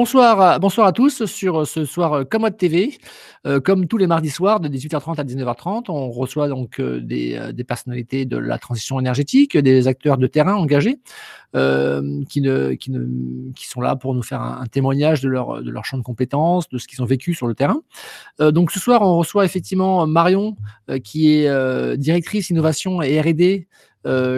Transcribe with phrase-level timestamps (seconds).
[0.00, 2.96] Bonsoir à, bonsoir à tous sur ce soir Commode TV.
[3.46, 7.34] Euh, comme tous les mardis soirs de 18h30 à 19h30, on reçoit donc euh, des,
[7.34, 11.00] euh, personnalités de la transition énergétique, des acteurs de terrain engagés
[12.28, 12.42] qui,
[13.66, 16.78] sont là pour nous faire un, témoignage de leur, de leur champ de compétences, de
[16.78, 17.80] ce qu'ils ont vécu sur le terrain.
[18.38, 20.56] donc ce soir, on reçoit effectivement Marion,
[21.02, 23.66] qui est directrice innovation et R&D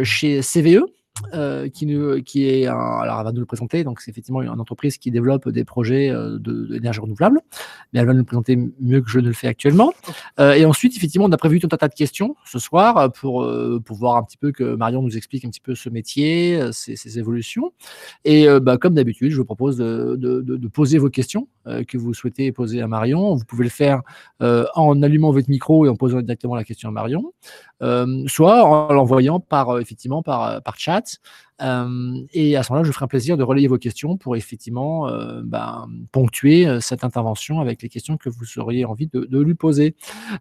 [0.05, 0.87] chez CVE.
[1.35, 4.41] Euh, qui, nous, qui est un, alors elle va nous le présenter, donc c'est effectivement
[4.41, 7.41] une entreprise qui développe des projets euh, d'énergie renouvelable,
[7.93, 9.93] mais elle va nous le présenter mieux que je ne le fais actuellement.
[10.39, 13.47] Euh, et ensuite, effectivement, on a prévu tout un tas de questions ce soir pour,
[13.85, 16.97] pour voir un petit peu que Marion nous explique un petit peu ce métier, ses,
[16.97, 17.73] ses évolutions.
[18.25, 22.15] Et bah, comme d'habitude, je vous propose de, de, de, poser vos questions que vous
[22.15, 23.35] souhaitez poser à Marion.
[23.35, 24.01] Vous pouvez le faire
[24.41, 27.33] en allumant votre micro et en posant directement la question à Marion.
[28.27, 31.00] Soit en l'envoyant par effectivement par, par chat.
[31.61, 35.11] Et à ce moment-là, je ferai un plaisir de relayer vos questions pour effectivement
[35.45, 39.95] ben, ponctuer cette intervention avec les questions que vous auriez envie de, lui poser.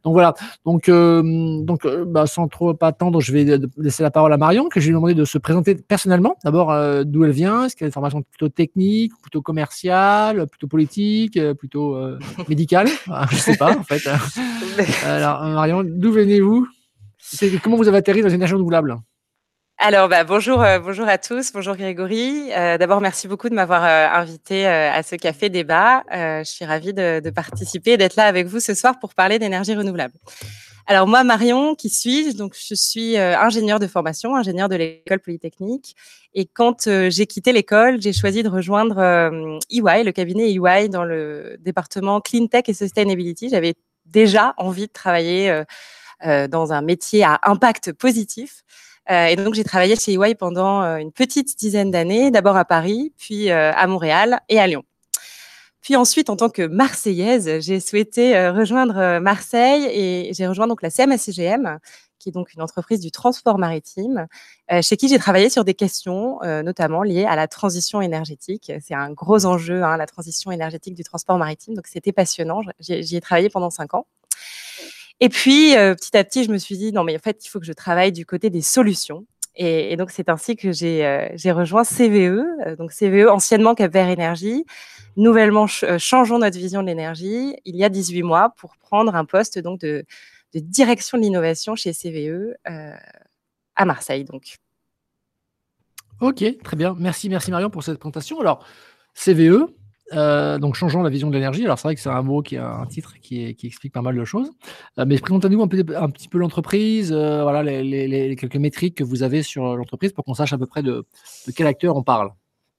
[0.03, 0.33] Donc voilà.
[0.65, 4.79] Donc, donc bah, sans trop pas attendre, je vais laisser la parole à Marion, que
[4.79, 6.37] je vais lui demander de se présenter personnellement.
[6.45, 6.73] D'abord,
[7.05, 11.97] d'où elle vient, est-ce qu'elle a une formation plutôt technique, plutôt commerciale, plutôt politique, plutôt
[12.47, 12.87] médicale?
[13.29, 14.07] Je ne sais pas en fait.
[15.05, 16.67] Alors Marion, d'où venez-vous?
[17.63, 18.97] Comment vous avez atterri dans l'énergie renouvelable
[19.81, 22.51] alors, bah, bonjour, euh, bonjour à tous, bonjour Grégory.
[22.51, 26.03] Euh, d'abord, merci beaucoup de m'avoir euh, invité à ce café débat.
[26.11, 29.39] je suis ravie de, de participer et d'être là avec vous ce soir pour parler
[29.39, 30.15] d'énergie renouvelable.
[30.85, 32.35] Alors moi, Marion, qui suis-je?
[32.35, 35.95] Donc, je suis ingénieure de formation, ingénieure de l'école polytechnique.
[36.33, 38.99] Et quand j'ai quitté l'école, j'ai choisi de rejoindre
[39.71, 43.47] EY, le cabinet EY dans le département Clean Tech et Sustainability.
[43.47, 45.63] J'avais déjà envie de travailler
[46.21, 48.63] dans un métier à impact positif.
[49.11, 52.65] Euh, et donc, j'ai travaillé chez EY pendant euh, une petite dizaine d'années, d'abord à
[52.65, 54.83] Paris, puis à Montréal et à Lyon.
[55.81, 60.89] Puis ensuite, en tant que Marseillaise, j'ai souhaité rejoindre Marseille et j'ai rejoint donc la
[60.89, 61.79] CMA-CGM,
[62.19, 64.27] qui est donc une entreprise du transport maritime,
[64.81, 68.73] chez qui j'ai travaillé sur des questions notamment liées à la transition énergétique.
[68.81, 72.61] C'est un gros enjeu, hein, la transition énergétique du transport maritime, donc c'était passionnant.
[72.79, 74.05] J'y ai travaillé pendant cinq ans.
[75.19, 77.49] Et puis, euh, petit à petit, je me suis dit, non, mais en fait, il
[77.49, 79.25] faut que je travaille du côté des solutions.
[79.55, 84.07] Et, donc, c'est ainsi que j'ai euh, rejoint CVE, euh, donc CVE, anciennement Cap Vert
[84.07, 84.63] Énergie,
[85.17, 89.59] nouvellement changeons notre vision de l'énergie, il y a 18 mois, pour prendre un poste
[89.59, 90.05] donc de,
[90.53, 92.53] de direction de l'innovation chez CVE
[93.75, 94.23] à Marseille.
[94.23, 94.55] Donc.
[96.21, 96.95] Ok, très bien.
[96.97, 98.39] Merci, merci Marion pour cette présentation.
[98.39, 98.65] Alors,
[99.13, 99.67] CVE,
[100.13, 101.63] euh, donc, changeons la vision de l'énergie.
[101.65, 104.15] Alors, c'est vrai que c'est un mot qui a un titre qui, explique pas mal
[104.15, 104.49] de choses.
[104.97, 109.43] Euh, mais présentez-nous un, petit peu l'entreprise, euh, voilà, les, quelques métriques que vous avez
[109.43, 111.05] sur l'entreprise pour qu'on sache à peu près de,
[111.55, 112.31] quel acteur on parle.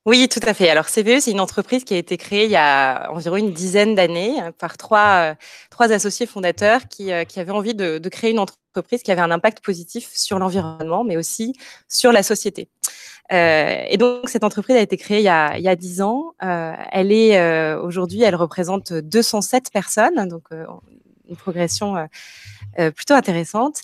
[0.06, 0.70] Oui, tout à fait.
[0.70, 3.94] Alors, CVE, c'est une entreprise qui a été créée il y a environ une dizaine
[3.94, 5.34] d'années par trois,
[5.68, 8.59] trois associés fondateurs qui, avaient envie de, créer une entreprise
[9.04, 11.54] qui avait un impact positif sur l'environnement, mais aussi
[11.88, 12.68] sur la société.
[13.32, 16.02] Euh, et donc, cette entreprise a été créée il y a, il y a 10
[16.02, 16.34] ans.
[16.42, 20.48] Euh, elle est euh, aujourd'hui, elle représente 207 personnes, donc
[21.28, 22.08] une progression
[22.94, 23.82] plutôt intéressante.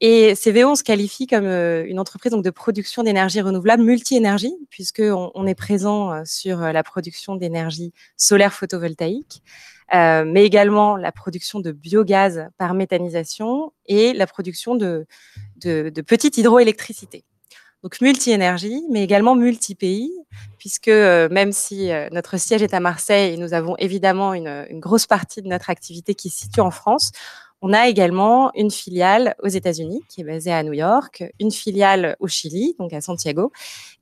[0.00, 5.30] Et CVO, on se qualifie comme une entreprise donc, de production d'énergie renouvelable multi-énergie, puisqu'on
[5.34, 9.42] on est présent sur la production d'énergie solaire photovoltaïque,
[9.94, 15.06] euh, mais également la production de biogaz par méthanisation et la production de,
[15.56, 17.24] de, de petite hydroélectricité
[17.82, 20.12] donc multi-énergie, mais également multi-pays,
[20.58, 25.06] puisque euh, même si euh, notre siège est à Marseille, nous avons évidemment une, grosse
[25.06, 27.12] partie de notre activité qui se situe en France,
[27.60, 32.16] on a également une filiale aux États-Unis qui est basée à New York, une filiale
[32.20, 33.52] au Chili, donc à Santiago,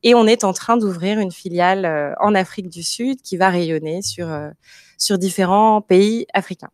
[0.03, 4.03] et on est en train d'ouvrir une filiale en Afrique du Sud qui va rayonner
[4.03, 4.29] sur,
[4.97, 6.71] sur différents pays africains.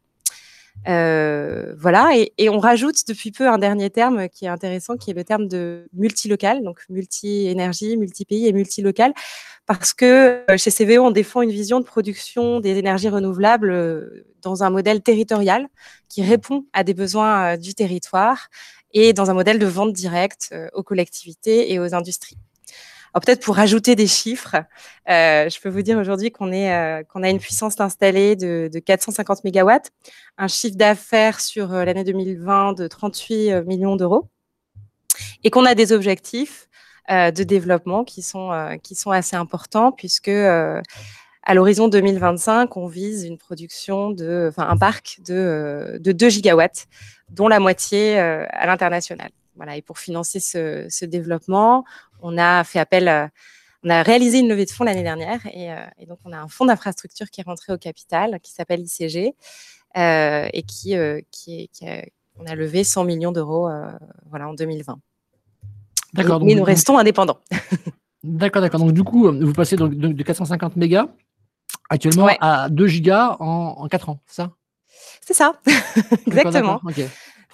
[0.88, 5.14] Euh, voilà, et, on rajoute depuis peu un dernier terme qui est intéressant, qui est
[5.14, 9.14] le terme de multilocal, donc multi-énergie, multi-pays et multilocal,
[9.66, 14.26] parce que euh, chez CVO, on défend une vision de production des énergies renouvelables euh,
[14.42, 15.68] dans un modèle territorial
[16.08, 18.48] qui répond à des besoins du territoire
[18.92, 22.36] et dans un modèle de vente directe aux collectivités et aux industries
[23.20, 24.56] peut-être pour rajouter des chiffres,
[25.08, 28.70] euh, je peux vous dire aujourd'hui qu'on est euh, qu'on a une puissance installée de,
[28.72, 29.90] de 450 mégawatts,
[30.38, 34.28] un chiffre d'affaires sur euh, l'année 2020 de 38 millions d'euros,
[35.44, 36.68] et qu'on a des objectifs
[37.10, 43.38] de développement qui sont qui sont assez importants puisque à l'horizon 2025, on vise une
[43.38, 46.86] production de, enfin un parc de, de 2 gigawatts,
[47.28, 49.30] dont la moitié à l'international.
[49.56, 51.84] Voilà, et pour financer ce, ce, développement,
[52.22, 53.30] on a fait appel
[53.84, 56.64] on a réalisé une levée de fonds l'année dernière et, donc on a un fonds
[56.64, 59.34] d'infrastructure qui est rentré au capital, qui s'appelle ICG
[59.96, 60.94] et qui,
[61.32, 62.04] qui, qui a,
[62.38, 63.68] on a levé 100 millions d'euros
[64.30, 64.98] voilà, en 2020.
[66.14, 66.44] D'accord.
[66.44, 67.38] Mais nous restons indépendants.
[68.22, 68.78] D'accord, d'accord.
[68.78, 71.08] Donc du coup, vous passez donc de, 450 mégas
[71.90, 74.52] actuellement à 2 gigas en, en 4 ans, ça?
[75.20, 75.60] C'est ça,
[76.26, 76.80] exactement.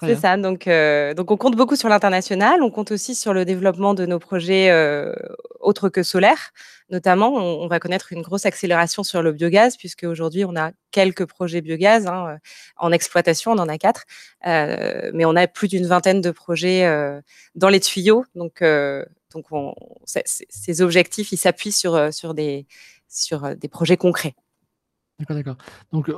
[0.01, 0.37] C'est ça.
[0.37, 2.61] Donc, euh, donc, on compte beaucoup sur l'international.
[2.63, 5.13] On compte aussi sur le développement de nos projets euh,
[5.59, 6.51] autres que solaires.
[6.89, 11.25] Notamment, on, va connaître une grosse accélération sur le biogaz, puisque aujourd'hui, on a quelques
[11.25, 12.37] projets biogaz hein,
[12.77, 13.51] en exploitation.
[13.51, 14.05] On en a quatre,
[14.47, 16.89] euh, mais on a plus d'une vingtaine de projets
[17.55, 18.25] dans les tuyaux.
[18.35, 18.63] Donc,
[19.33, 19.45] donc,
[20.05, 22.65] ces objectifs, ils s'appuient sur, sur, des,
[23.07, 24.33] sur des projets concrets.
[25.19, 25.57] D'accord, d'accord.
[25.91, 26.09] Donc,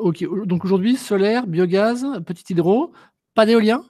[0.46, 2.94] donc aujourd'hui, solaire, biogaz, petit hydro,
[3.34, 3.84] pas d'éolien?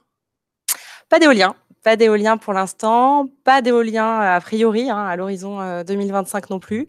[1.08, 1.54] Pas d'éolien.
[1.82, 3.28] Pas d'éolien pour l'instant.
[3.44, 6.86] Pas d'éolien a priori, hein, à l'horizon 2025 euh, non plus.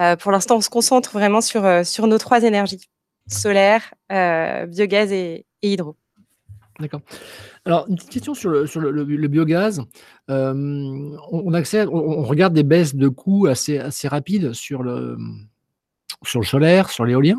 [0.00, 2.80] Euh, pour l'instant, on se concentre vraiment sur, euh, sur nos trois énergies
[3.28, 5.96] solaire, biogaz et, hydro.
[6.80, 7.00] D'accord.
[7.64, 9.80] Alors, une petite question sur le, sur le, biogaz.
[10.28, 15.16] on, accède, on, regarde des baisses de coûts assez, assez rapides sur le,
[16.24, 17.38] sur le solaire, sur l'éolien.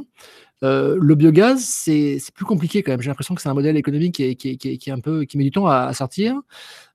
[0.63, 3.01] Euh, le biogaz, c'est plus compliqué quand même.
[3.01, 5.67] J'ai l'impression que c'est un modèle économique qui, est, un peu, qui met du temps
[5.67, 6.35] à, sortir.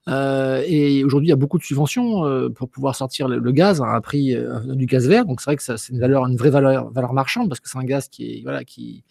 [0.09, 3.83] Euh, et aujourd'hui, il y a beaucoup de subventions euh, pour pouvoir sortir le, gaz
[3.83, 4.35] à un prix
[4.65, 5.27] du gaz vert.
[5.27, 8.09] Donc c'est vrai que c'est une vraie valeur, valeur marchande parce que c'est un gaz
[8.09, 9.05] qui est voilà qui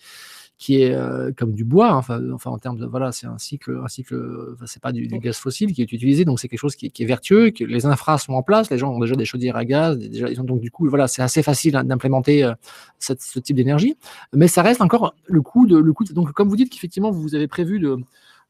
[0.58, 3.38] qui est euh, comme du bois, hein, enfin, enfin en termes de voilà, c'est un
[3.38, 6.76] cycle, un cycle, c'est pas du, gaz fossile qui est utilisé, donc c'est quelque chose
[6.76, 9.56] qui, est vertueux, que les infras sont en place, les gens ont déjà des chaudières
[9.56, 12.54] à gaz, déjà, ils ont, donc du coup voilà, c'est assez facile d'implémenter euh,
[13.00, 13.98] ce type d'énergie,
[14.34, 17.36] mais ça reste encore le coût de, le coût donc comme vous dites qu'effectivement vous
[17.36, 17.98] avez prévu de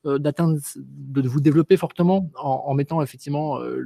[0.06, 3.82] euh, d'atteindre, de vous développer fortement en, mettant effectivement euh,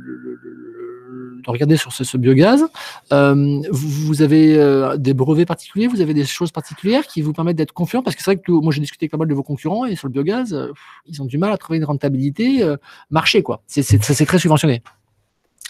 [1.43, 2.63] de regarder sur ce, biogaz.
[3.11, 4.57] Euh, vous, avez
[4.97, 8.01] des brevets particuliers, vous avez des choses particulières qui vous permettent d'être confiant?
[8.01, 9.95] Parce que c'est vrai que moi j'ai discuté avec pas mal de vos concurrents et
[9.95, 10.55] sur le biogaz,
[11.07, 12.63] ils ont du mal à trouver une rentabilité
[13.09, 13.61] marché quoi.
[13.67, 14.81] C'est très subventionné.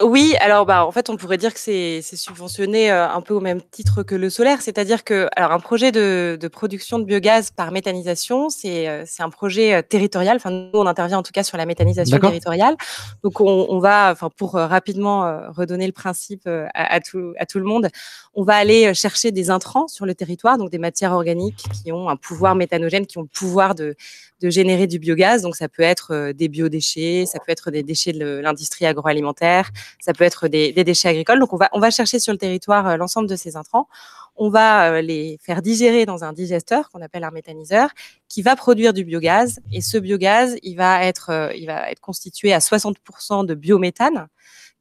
[0.03, 3.39] Oui, alors bah, en fait, on pourrait dire que c'est subventionné euh, un peu au
[3.39, 7.71] même titre que le solaire, c'est-à-dire que alors un projet de, production de biogaz par
[7.71, 10.37] méthanisation, c'est euh, un projet euh, territorial.
[10.37, 12.75] Enfin, nous, on intervient en tout cas sur la méthanisation territoriale.
[13.23, 17.89] Donc, on, va, enfin, pour rapidement redonner le principe à, tout, à tout le monde,
[18.33, 22.09] on va aller chercher des intrants sur le territoire, donc des matières organiques qui ont
[22.09, 23.95] un pouvoir méthanogène, qui ont le pouvoir de,
[24.41, 25.41] de générer du biogaz.
[25.41, 30.13] Donc, ça peut être des biodéchets, ça peut être des déchets de l'industrie agroalimentaire, ça
[30.13, 31.39] peut être des, déchets agricoles.
[31.39, 33.87] Donc, on va, chercher sur le territoire euh, l'ensemble de ces intrants.
[34.35, 37.89] On va euh, les faire digérer dans un digesteur qu'on appelle un méthaniseur
[38.29, 39.59] qui va produire du biogaz.
[39.71, 44.27] Et ce biogaz, il va être, euh, il va être constitué à 60% de biométhane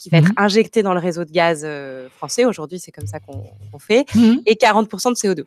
[0.00, 1.66] qui va être mmh injecté dans le réseau de gaz
[2.16, 2.46] français.
[2.46, 4.06] Aujourd'hui, c'est comme ça qu'on fait.
[4.14, 5.44] Mmh et 40% de CO2.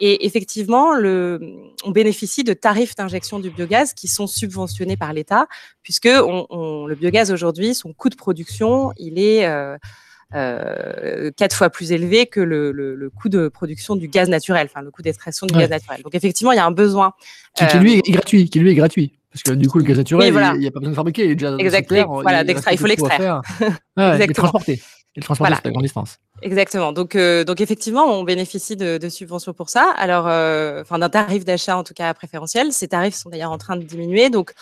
[0.00, 1.40] Et effectivement, le,
[1.84, 5.48] on bénéficie de tarifs d'injection du biogaz qui sont subventionnés par l'État,
[5.82, 9.44] puisque on, le biogaz aujourd'hui, son coût de production, il est
[10.34, 14.82] euh, quatre fois plus élevé que le, le, coût de production du gaz naturel, enfin
[14.82, 16.02] le coût d'extraction du gaz naturel.
[16.02, 17.14] Donc effectivement, il y a un besoin.
[17.54, 19.17] Qui, lui est gratuit, qui lui est gratuit.
[19.44, 21.24] Parce que du coup, le gaz naturel, il n'y a pas besoin de fabriquer.
[21.26, 22.22] Il, est déjà Exactement.
[22.22, 23.42] Voilà, il, il faut l'extraire.
[23.96, 24.72] ouais, et transporter.
[24.72, 25.60] Et le transporter voilà.
[25.64, 26.18] à grande distance.
[26.42, 26.92] Exactement.
[26.92, 29.92] Donc, euh, donc effectivement, on bénéficie de, de subventions pour ça.
[29.96, 32.72] Alors, euh, d'un tarif d'achat en tout cas préférentiel.
[32.72, 34.30] Ces tarifs sont d'ailleurs en train de diminuer.
[34.30, 34.52] Donc,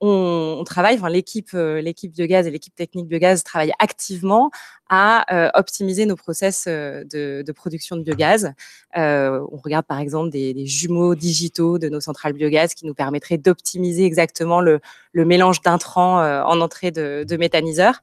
[0.00, 4.50] on, travaille, enfin, l'équipe, euh, l'équipe Biogaz et l'équipe technique Biogaz travaillent activement
[4.88, 8.52] à euh, optimiser nos process euh, de, production de biogaz.
[8.94, 14.04] on regarde par exemple des, jumeaux digitaux de nos centrales biogaz qui nous permettraient d'optimiser
[14.04, 14.80] exactement le,
[15.14, 18.02] mélange d'intrants en entrée de, de méthaniseurs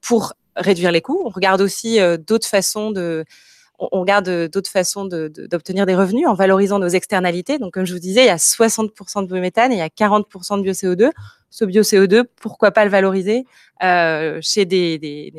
[0.00, 1.22] pour réduire les coûts.
[1.24, 3.24] On regarde aussi d'autres façons de
[3.90, 7.58] on, regarde euh, d'autres façons d'obtenir des revenus en valorisant nos externalités.
[7.58, 9.88] Donc, comme je vous disais, il y a 60% de biométhane et il y a
[9.88, 11.10] 40% de bio-CO2.
[11.50, 13.44] Ce bio-CO2, pourquoi pas le valoriser
[13.82, 15.32] euh, chez des, des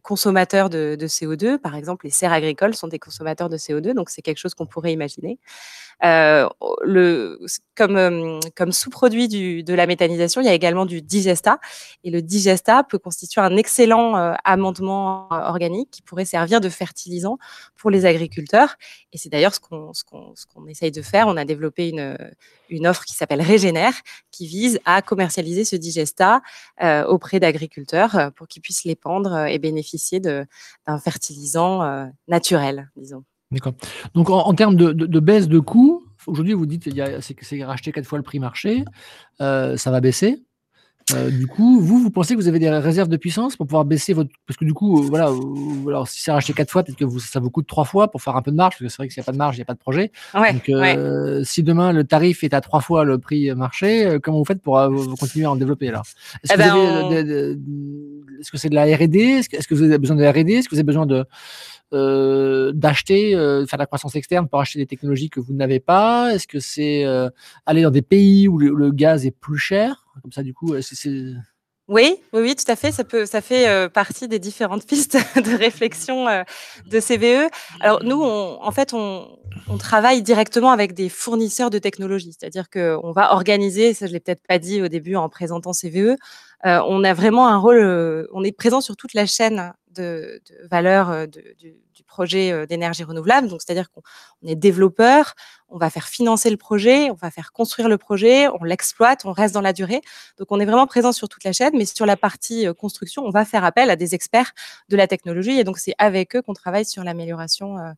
[0.00, 1.58] consommateurs de, CO2.
[1.58, 4.66] Par exemple, les serres agricoles sont des consommateurs de CO2, donc c'est quelque chose qu'on
[4.66, 5.38] pourrait imaginer.
[6.04, 6.48] Euh,
[7.76, 11.58] comme, euh, comme sous-produit de la méthanisation, il y a également du digesta.
[12.02, 17.38] Et le digesta peut constituer un excellent euh, amendement organique qui pourrait servir de fertilisant
[17.76, 18.76] pour les agriculteurs.
[19.12, 21.26] Et c'est d'ailleurs ce qu'on essaye de faire.
[21.28, 22.16] On a développé une,
[22.68, 23.94] une offre qui s'appelle Régénère,
[24.30, 26.42] qui vise à commercialiser ce digesta
[27.08, 29.83] auprès d'agriculteurs pour qu'ils puissent l'épandre et bénéficier
[30.20, 33.24] d'un fertilisant naturel, disons.
[33.54, 33.74] D'accord.
[34.14, 36.88] Donc, en, termes de, baisse de coûts, aujourd'hui, vous dites
[37.20, 38.84] c'est racheté quatre fois le prix marché,
[39.40, 40.44] euh, ça va baisser.
[41.12, 43.84] Euh, du coup, vous, vous pensez que vous avez des réserves de puissance pour pouvoir
[43.84, 44.30] baisser votre.
[44.46, 47.04] Parce que du coup, euh, voilà, euh, alors, si c'est racheté quatre fois, peut-être que
[47.04, 48.96] vous, ça vous coûte trois fois pour faire un peu de marge, parce que c'est
[48.96, 50.12] vrai que s'il n'y a pas de marge, il n'y a pas de projet.
[50.34, 50.70] Donc,
[51.44, 54.80] si demain le tarif est à trois fois le prix marché, comment vous faites pour
[55.20, 56.02] continuer à en développer là
[56.42, 56.72] Est-ce eh ben,
[58.50, 60.80] que c'est de la RD Est-ce que vous avez besoin de RD Est-ce que vous
[60.80, 61.26] avez besoin de.
[62.72, 66.34] d'acheter, faire de la croissance externe pour acheter des technologies que vous n'avez pas?
[66.34, 67.04] Est-ce que c'est
[67.66, 70.03] aller dans des pays où le, gaz est plus cher?
[70.22, 70.74] Comme ça, du coup.
[71.86, 72.92] Oui, oui, tout à fait.
[72.92, 76.42] Ça, peut, ça fait euh, partie des différentes pistes de réflexion euh,
[76.86, 77.50] de CVE.
[77.80, 79.28] Alors nous, en fait, on,
[79.68, 84.20] on, travaille directement avec des fournisseurs de technologies, c'est-à-dire qu'on va organiser, ça je l'ai
[84.20, 86.16] peut-être pas dit au début en présentant CVE,
[86.64, 90.68] euh, on a vraiment un rôle, on est présent sur toute la chaîne de, de
[90.68, 93.48] valeur de, du, projet euh, d'énergie renouvelable.
[93.48, 94.02] Donc, c'est-à-dire qu'on
[94.46, 95.34] est développeur,
[95.68, 99.32] on va faire financer le projet, on va faire construire le projet, on l'exploite, on
[99.32, 100.00] reste dans la durée.
[100.38, 103.24] Donc, on est vraiment présent sur toute la chaîne, mais sur la partie euh, construction,
[103.24, 104.52] on va faire appel à des experts
[104.88, 105.58] de la technologie.
[105.58, 107.78] Et donc, c'est avec eux qu'on travaille sur l'amélioration.
[107.78, 107.92] Euh,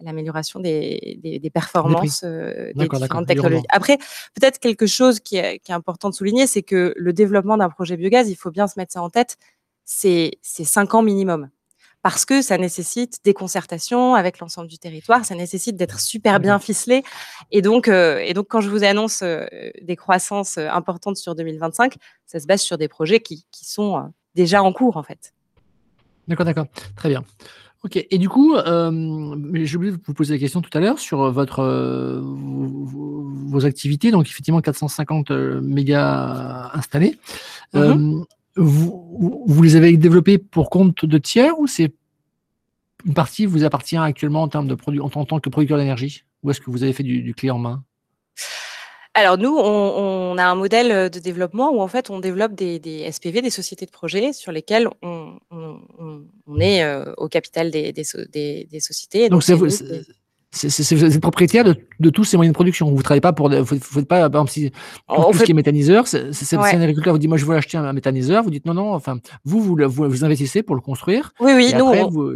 [0.00, 3.64] l'amélioration des, des, performances des, différentes technologies.
[3.68, 3.98] Après,
[4.34, 7.68] peut-être quelque chose qui est, qui est important de souligner, c'est que le développement d'un
[7.68, 9.38] projet biogaz, il faut bien se mettre ça en tête,
[9.84, 11.50] c'est cinq ans minimum
[12.02, 16.58] parce que ça nécessite des concertations avec l'ensemble du territoire, ça nécessite d'être super bien
[16.58, 17.02] ficelé.
[17.50, 19.46] Et donc, euh, et donc quand je vous annonce euh,
[19.82, 24.12] des croissances euh, importantes sur 2025, ça se base sur des projets qui, qui sont
[24.34, 25.34] déjà en cours, en fait.
[26.28, 26.66] D'accord, d'accord.
[26.94, 27.24] Très bien.
[27.84, 27.96] Ok.
[27.96, 32.20] Et du coup, j'ai oublié de vous poser la question tout à l'heure sur votre,
[32.20, 34.10] vos, activités.
[34.10, 37.18] Donc, effectivement, 450 mégas installés.
[37.72, 38.24] Mmh
[38.58, 41.92] vous, vous, les avez développés pour compte de tiers ou c'est
[43.06, 46.24] une partie vous appartient actuellement en termes de produit, en, tant que producteur d'énergie?
[46.42, 47.84] Ou est-ce que vous avez fait du, clé en main?
[49.14, 53.42] Alors nous, on, a un modèle de développement où en fait on développe des, SPV,
[53.42, 55.38] des sociétés de projet, sur lesquelles on,
[56.60, 59.28] est euh, au capital des, sociétés.
[59.28, 59.66] donc, donc c'est, vous
[60.52, 62.88] êtes propriétaire de, tous ces moyens de production.
[62.88, 63.48] Vous ne travaillez pas pour.
[63.48, 64.70] Vous ne faites pas, par exemple, si,
[65.08, 67.92] tout ce qui est méthaniseur, c'est, un agriculteur vous dit Moi, je veux acheter un
[67.92, 68.42] méthaniseur.
[68.42, 71.32] Vous dites Non, non, enfin, vous, vous, vous, investissez pour le construire.
[71.40, 72.10] Oui, oui, nous.
[72.10, 72.32] vous,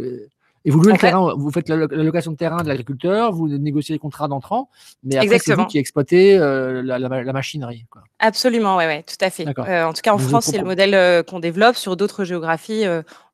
[0.65, 3.93] et vous louez le terrain, vous faites la, location de terrain de l'agriculteur, vous négociez
[3.93, 4.69] les contrats d'entrant,
[5.03, 7.85] mais après, c'est vous qui exploitez euh, la, machinerie.
[8.19, 9.45] Absolument, oui, ouais, tout à fait.
[9.45, 11.75] Euh, en tout cas, en France, c'est le modèle euh, qu'on développe.
[11.75, 12.85] Sur d'autres géographies,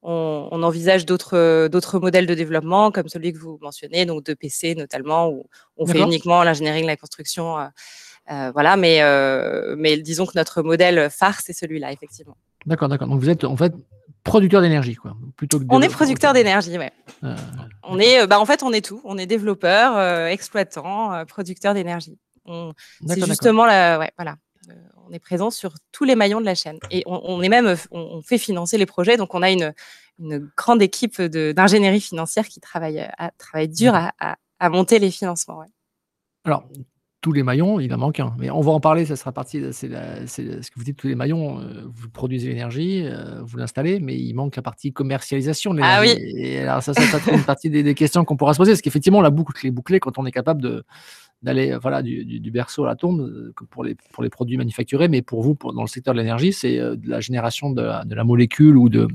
[0.02, 5.30] on, envisage d'autres modèles de développement, comme celui que vous mentionnez, donc de PC notamment,
[5.30, 5.46] où
[5.78, 7.56] on fait uniquement l'ingénierie la construction.
[8.28, 9.02] voilà, mais,
[9.78, 12.38] mais disons que notre modèle phare, c'est celui-là, effectivement.
[12.66, 13.08] D'accord, d'accord.
[13.08, 13.74] Donc vous êtes en fait
[14.24, 15.16] producteur d'énergie, quoi.
[15.36, 16.92] Plutôt que on est producteur d'énergie, ouais.
[17.24, 17.36] Euh,
[17.84, 19.02] on est, euh, bah, en fait, on est tout.
[19.04, 22.18] On est développeur, euh, exploitant, producteur d'énergie.
[23.06, 24.36] C'est justement la, ouais, voilà.
[25.10, 28.22] On est présent sur tous les maillons de la chaîne et on, est même, on,
[28.22, 29.18] fait financer les projets.
[29.18, 29.74] Donc, on a une,
[30.20, 34.14] une grande équipe d'ingénierie financière qui travaille, à, travaille dur à,
[34.60, 35.60] à, monter les financements.
[35.60, 35.68] Ouais.
[36.44, 36.64] Alors,
[37.22, 38.34] tous les maillons, il en manque un.
[38.40, 39.90] Mais on va en parler, ça sera partie, c'est
[40.28, 44.18] ce que vous dites, tous les maillons, euh, vous produisez l'énergie, euh, vous l'installez, mais
[44.18, 46.14] il manque la partie commercialisation de l'énergie.
[46.14, 46.34] Ah oui.
[46.38, 48.82] Et alors ça, ça, ça, une partie des, des, questions qu'on pourra se poser, parce
[48.82, 50.86] qu'effectivement, la boucle est bouclée quand on est capable de,
[51.44, 55.10] d'aller voilà, du, du, berceau à la tombe euh, pour les, pour les produits manufacturés,
[55.10, 58.06] mais pour vous, pour, dans le secteur de l'énergie, c'est de la génération de la,
[58.06, 59.10] de la, molécule ou de,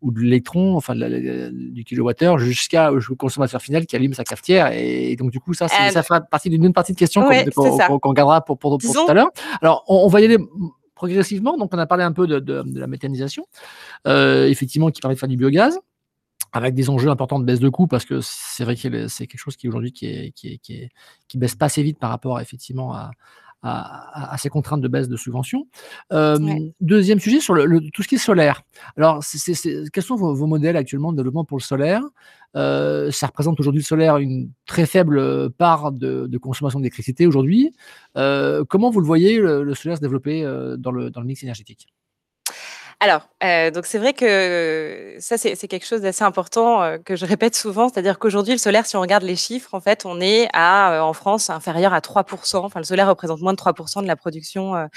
[0.00, 4.72] ou de l'électron, enfin de du kilowattheure, jusqu'à consommateur final qui allume sa cafetière.
[4.72, 8.58] Et, donc, du coup, ça, ça fera partie d'une partie de questions qu'on gardera pour,
[8.58, 9.30] pour, tout à l'heure.
[9.60, 10.38] Alors, on, va y aller
[10.94, 11.56] progressivement.
[11.56, 13.46] Donc, on a parlé un peu de, de, de la méthanisation,
[14.06, 15.78] euh, effectivement, qui permet de faire du biogaz
[16.52, 19.40] avec des enjeux importants de baisse de coûts parce que c'est vrai que c'est quelque
[19.40, 20.90] chose qui aujourd'hui qui, est, qui, est,
[21.28, 23.10] qui, baisse pas assez vite par rapport effectivement à,
[23.62, 25.66] à, ces contraintes de baisse de subventions.
[26.12, 26.38] Euh,
[26.80, 28.62] deuxième sujet sur le, tout ce qui est solaire.
[28.96, 29.22] Alors,
[29.92, 32.02] quels sont vos, modèles actuellement de développement pour le solaire?
[32.56, 37.72] Euh, Ça représente aujourd'hui le solaire une très faible part de, consommation d'électricité aujourd'hui.
[38.16, 40.42] Euh, comment vous le voyez le, solaire se développer
[40.78, 41.86] dans le, dans le mix énergétique?
[43.04, 47.26] Alors, euh, donc c'est vrai que ça, c'est quelque chose d'assez important euh, que je
[47.26, 50.48] répète souvent, c'est-à-dire qu'aujourd'hui, le solaire, si on regarde les chiffres, en fait, on est
[50.52, 52.64] à, euh, en France, inférieur à 3%.
[52.64, 54.88] Enfin, le solaire représente moins de 3% de la production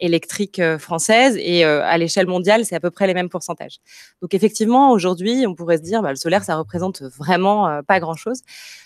[0.00, 3.78] électrique française et à l'échelle mondiale, c'est à peu près les mêmes pourcentages.
[4.22, 8.40] Donc, effectivement, aujourd'hui, on pourrait se dire, bah, le solaire, ça représente vraiment pas grand-chose.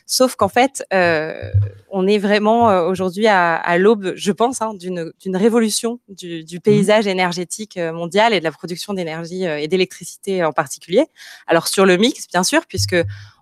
[0.06, 6.44] Sauf qu'en fait, on est vraiment aujourd'hui à, l'aube, je pense, hein, d'une révolution du,
[6.44, 11.06] du, mmh paysage énergétique mondial et de la production d'énergie euh, et d'électricité en particulier.
[11.46, 12.96] Alors sur le mix, bien sûr, puisque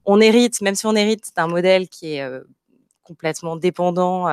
[0.04, 2.40] on hérite, même si on hérite d'un modèle qui est euh,
[3.06, 4.26] complètement dépendants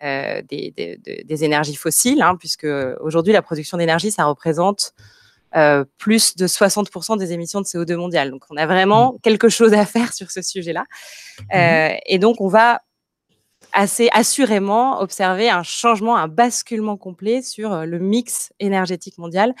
[0.00, 2.66] des, énergies fossiles, hein, puisque
[3.00, 4.94] aujourd'hui la production d'énergie, ça représente
[5.98, 8.30] plus de 60% des émissions de CO2 mondiales.
[8.30, 9.20] Donc on a vraiment mmh.
[9.22, 10.84] quelque chose à faire sur ce sujet-là.
[11.52, 11.96] Mmh.
[12.06, 12.80] et donc on va
[13.74, 19.54] assez assurément observer un changement, un basculement complet sur euh, le mix énergétique mondial.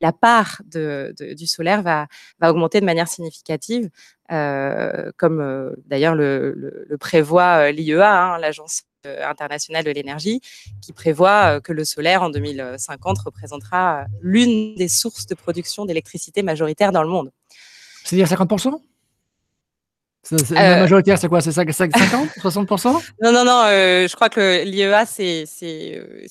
[0.00, 2.06] La part du solaire va,
[2.42, 3.88] augmenter de manière significative,
[4.32, 8.82] euh, comme euh, d'ailleurs le, prévoit l'IEA, hein, l'Agence
[9.22, 10.40] internationale de l'énergie,
[10.80, 16.90] qui prévoit que le solaire en 2050 représentera l'une des sources de production d'électricité majoritaire
[16.90, 17.30] dans le monde.
[18.04, 18.80] C'est-à-dire 50%
[20.30, 21.40] la euh, majoritaire, c'est quoi?
[21.40, 23.62] C'est 50 60% Non, non, non.
[23.66, 25.44] Euh, je crois que l'IEA, c'est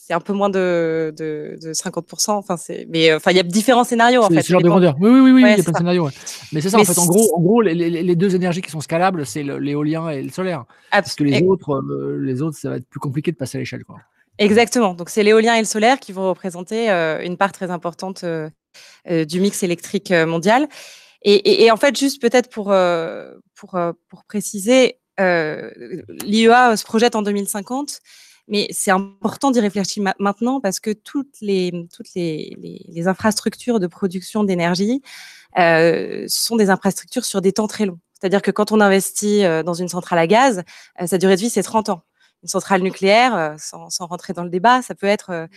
[0.09, 2.31] un peu moins de, de, de 50%.
[2.31, 2.55] Enfin,
[2.89, 4.23] mais enfin, il y a différents scénarios.
[4.23, 4.95] En fait, ce genre de grandeur.
[4.99, 6.09] Oui, oui, oui, il y a plein de scénarios.
[6.51, 6.97] Mais c'est ça, en fait.
[6.97, 10.29] En gros, en gros les, les, deux énergies qui sont scalables, c'est l'éolien et le
[10.29, 10.65] solaire.
[10.91, 13.59] Parce que les autres, euh, les autres, ça va être plus compliqué de passer à
[13.59, 13.83] l'échelle.
[14.39, 14.93] Exactement.
[14.93, 18.25] Donc, c'est l'éolien et le solaire qui vont représenter une part très importante
[19.05, 20.67] du mix électrique mondial.
[21.25, 25.71] Et, en fait, juste peut-être pour, euh, pour, euh, pour préciser, euh,
[26.09, 28.01] l'IEA se projette en 2050,
[28.49, 32.57] mais c'est important d'y réfléchir maintenant parce que toutes les, toutes les,
[32.89, 35.01] les, infrastructures de production d'énergie
[35.55, 37.99] sont des infrastructures sur des temps très longs.
[38.19, 40.63] C'est-à-dire que quand on investit dans une centrale à gaz,
[41.05, 42.03] sa durée de vie, c'est 30 ans.
[42.41, 45.47] Une centrale nucléaire, sans, sans, rentrer dans le débat, ça peut être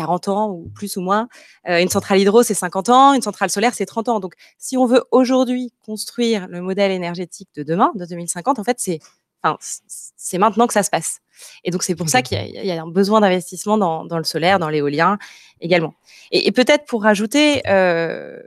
[0.00, 1.28] 40 ans ou plus ou moins.
[1.68, 3.12] Euh, une centrale hydro, c'est 50 ans.
[3.12, 4.18] Une centrale solaire, c'est 30 ans.
[4.18, 8.78] Donc, si on veut aujourd'hui construire le modèle énergétique de demain, de 2050, en fait,
[8.80, 8.98] c'est
[9.42, 11.20] enfin, c'est maintenant que ça se passe.
[11.64, 14.58] Et donc, c'est pour ça qu'il y, a un besoin d'investissement dans, dans, le solaire,
[14.58, 15.18] dans l'éolien
[15.60, 15.94] également.
[16.30, 18.38] Et, peut-être pour rajouter, euh,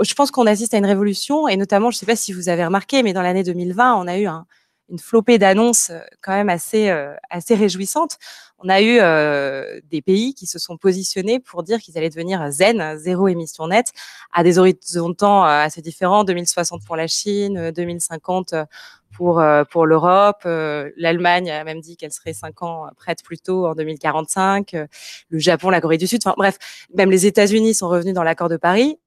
[0.00, 2.48] je pense qu'on assiste à une révolution, et notamment, je ne sais pas si vous
[2.48, 4.46] avez remarqué, mais dans l'année 2020, on a eu un,
[4.88, 8.18] une flopée d'annonces euh, quand même assez, euh, assez réjouissantes.
[8.58, 12.50] On a eu euh, des pays qui se sont positionnés pour dire qu'ils allaient devenir
[12.50, 13.92] zen, zéro émission nette,
[14.32, 18.54] à des horizons de temps assez différents, 2060 pour la Chine, 2050
[19.12, 20.44] pour, pour l'Europe.
[20.44, 24.72] L'Allemagne a même dit qu'elle serait cinq ans prête plus tôt en 2045.
[25.28, 26.22] Le Japon, la Corée du Sud.
[26.24, 26.56] Enfin, bref,
[26.94, 28.98] même les États-Unis sont revenus dans l'accord de Paris.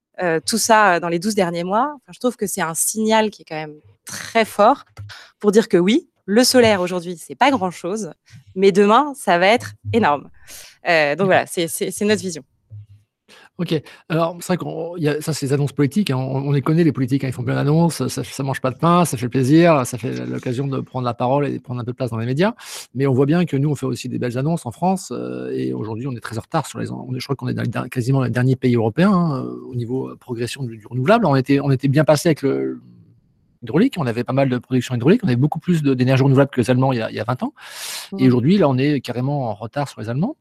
[0.46, 1.96] Tout ça dans les 12 derniers mois.
[2.10, 4.84] Je trouve que c'est un signal qui est quand même très fort
[5.38, 8.12] pour dire que oui, le solaire aujourd'hui, c'est pas grand chose,
[8.54, 10.28] mais demain, ça va être énorme.
[10.86, 12.42] Euh, donc voilà, c'est notre vision.
[13.58, 13.74] Ok.
[14.08, 16.10] Alors, c'est vrai y a ça, c'est les annonces politiques.
[16.10, 16.16] Hein.
[16.16, 17.24] On, les connaît, les politiques.
[17.24, 17.28] Hein.
[17.28, 18.06] Ils font plein d'annonces.
[18.06, 19.04] Ça, ça mange pas de pain.
[19.04, 19.84] Ça fait plaisir.
[19.84, 22.18] Ça fait l'occasion de prendre la parole et de prendre un peu de place dans
[22.18, 22.54] les médias.
[22.94, 25.12] Mais on voit bien que nous, on fait aussi des belles annonces en France.
[25.12, 26.86] Euh, et aujourd'hui, on est très en retard sur les.
[26.86, 30.76] je crois qu'on est dans quasiment les derniers pays européens hein, au niveau progression du,
[30.76, 31.26] du, renouvelable.
[31.26, 32.80] On était, on était bien passé avec le,
[33.62, 33.94] hydraulique.
[33.98, 35.22] On avait pas mal de production hydraulique.
[35.24, 37.24] On avait beaucoup plus d'énergie renouvelable que les Allemands il y a, il y a
[37.24, 37.54] 20 ans.
[38.18, 40.36] Et aujourd'hui, là, on est carrément en retard sur les Allemands.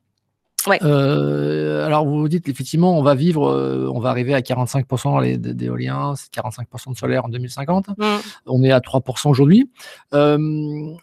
[0.82, 5.38] Euh, alors vous vous dites effectivement on va vivre, euh, on va arriver à 45%
[5.38, 7.90] d'éolien, 45% de solaire en 2050.
[7.90, 8.04] Mmh.
[8.46, 9.70] On est à 3% aujourd'hui.
[10.14, 10.38] Euh,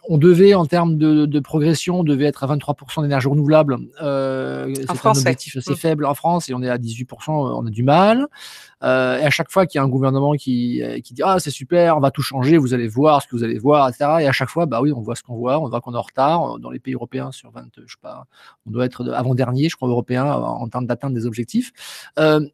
[0.07, 3.77] on devait en termes de, progression, on devait être à 23% d'énergie renouvelable.
[3.99, 5.75] c'est un objectif assez mmh.
[5.75, 7.29] faible en France et on est à 18%.
[7.29, 8.27] On a du mal.
[8.81, 11.97] et à chaque fois qu'il y a un gouvernement qui, qui dit ah c'est super,
[11.97, 14.05] on va tout changer, vous allez voir ce que vous allez voir, etc.
[14.21, 15.97] Et à chaque fois bah oui on voit ce qu'on voit, on voit qu'on est
[15.97, 18.25] en retard dans les pays européens sur 20, je sais pas,
[18.65, 21.71] on doit être avant dernier je crois, européen en termes d'atteinte des objectifs.
[22.19, 22.45] Euh,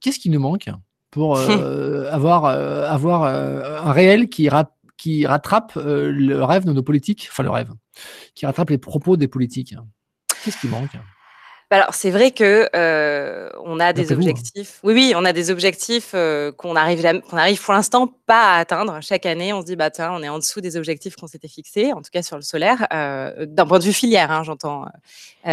[0.00, 0.68] qu'est-ce qui nous manque
[1.10, 4.48] pour euh, avoir, euh, avoir un réel qui,
[4.96, 7.70] qui rattrape le rêve de nos politiques, enfin le rêve,
[8.34, 9.74] qui rattrape les propos des politiques?
[10.44, 10.96] Qu'est-ce qui manque?
[11.72, 12.68] Bah, alors c'est vrai que
[13.64, 14.78] on a des objectifs.
[14.82, 16.14] Oui, oui, on a des objectifs
[16.58, 18.98] qu'on arrive, qu'on arrive pour l'instant pas à atteindre.
[19.00, 21.48] Chaque année, on se dit bah tiens, on est en dessous des objectifs qu'on s'était
[21.48, 24.84] fixés, en tout cas sur le solaire, d'un point de vue filière, hein, j'entends.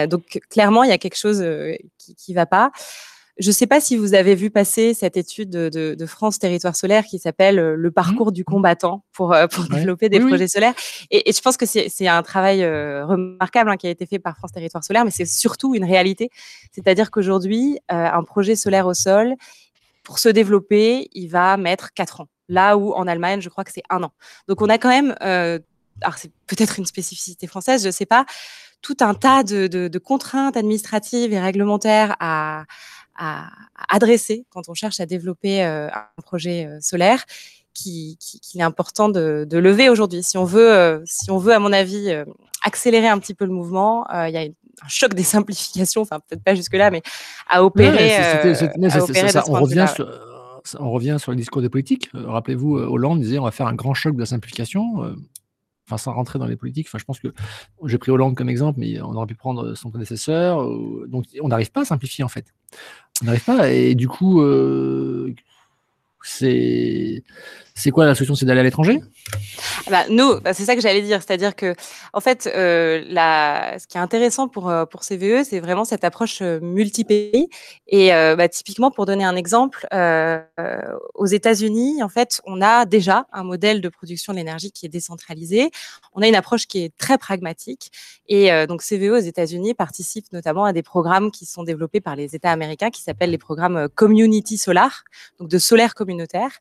[0.08, 1.42] donc clairement, il y a quelque chose
[1.98, 2.72] qui, ne va pas.
[3.40, 7.06] Je ne sais pas si vous avez vu passer cette étude de, France Territoire Solaire
[7.06, 8.34] qui s'appelle euh, Le parcours mmh.
[8.34, 10.74] du combattant pour, euh, développer des projets solaires.
[11.10, 14.36] Et, je pense que c'est un travail euh, remarquable hein, qui a été fait par
[14.36, 16.30] France Territoire Solaire, mais c'est surtout une réalité.
[16.74, 19.36] C'est-à-dire qu'aujourd'hui, un projet solaire au sol,
[20.04, 22.28] pour se développer, il va mettre quatre ans.
[22.50, 24.12] Là où en Allemagne, je crois que c'est un an.
[24.48, 28.26] Donc on a quand même, alors c'est peut-être une spécificité française, je ne sais pas,
[28.82, 32.66] tout un tas de, de contraintes administratives et réglementaires à
[33.20, 33.50] à,
[33.90, 37.26] adresser quand on cherche à développer euh, un projet euh, solaire
[37.74, 40.24] qu'il qui, est important de, lever aujourd'hui.
[40.24, 42.12] Si on veut, euh, si on veut, à mon avis,
[42.64, 46.44] accélérer un petit peu le mouvement, il y a un choc des simplifications, enfin peut-être
[46.44, 47.02] pas jusque-là, mais
[47.48, 48.18] à opérer.
[49.48, 50.10] on, revient sur,
[50.80, 52.10] on revient sur le discours des politiques.
[52.14, 55.16] Rappelez-vous, Hollande disait on va faire un grand choc de la simplification.
[55.90, 57.34] Enfin sans rentrer dans les politiques, enfin je pense que
[57.86, 60.64] j'ai pris Hollande comme exemple, mais on aurait pu prendre son prédécesseur.
[61.08, 62.54] donc on n'arrive pas à simplifier en fait.
[63.22, 64.42] On n'arrive pas et du coup
[66.24, 67.24] c'est
[67.80, 69.02] c'est quoi la solution C'est d'aller à l'étranger?
[69.90, 71.22] Bah, Nous, bah, c'est ça que j'allais dire.
[71.22, 71.74] C'est-à-dire que,
[72.12, 73.02] en fait, euh,
[73.80, 77.48] ce qui est intéressant pour, euh, pour CVE, c'est vraiment cette approche euh, multi-pays.
[77.88, 79.88] Et bah, typiquement, pour donner un exemple,
[81.16, 84.90] aux États-Unis, en fait, on a déjà un modèle de production de l'énergie qui est
[84.90, 85.72] décentralisé.
[86.14, 87.92] On a une approche qui est très pragmatique.
[88.28, 92.36] Et donc, CVE aux États-Unis participe notamment à des programmes qui sont développés par les
[92.36, 95.04] États américains qui s'appellent les programmes Community Solar,
[95.40, 96.52] donc de solaire communautaire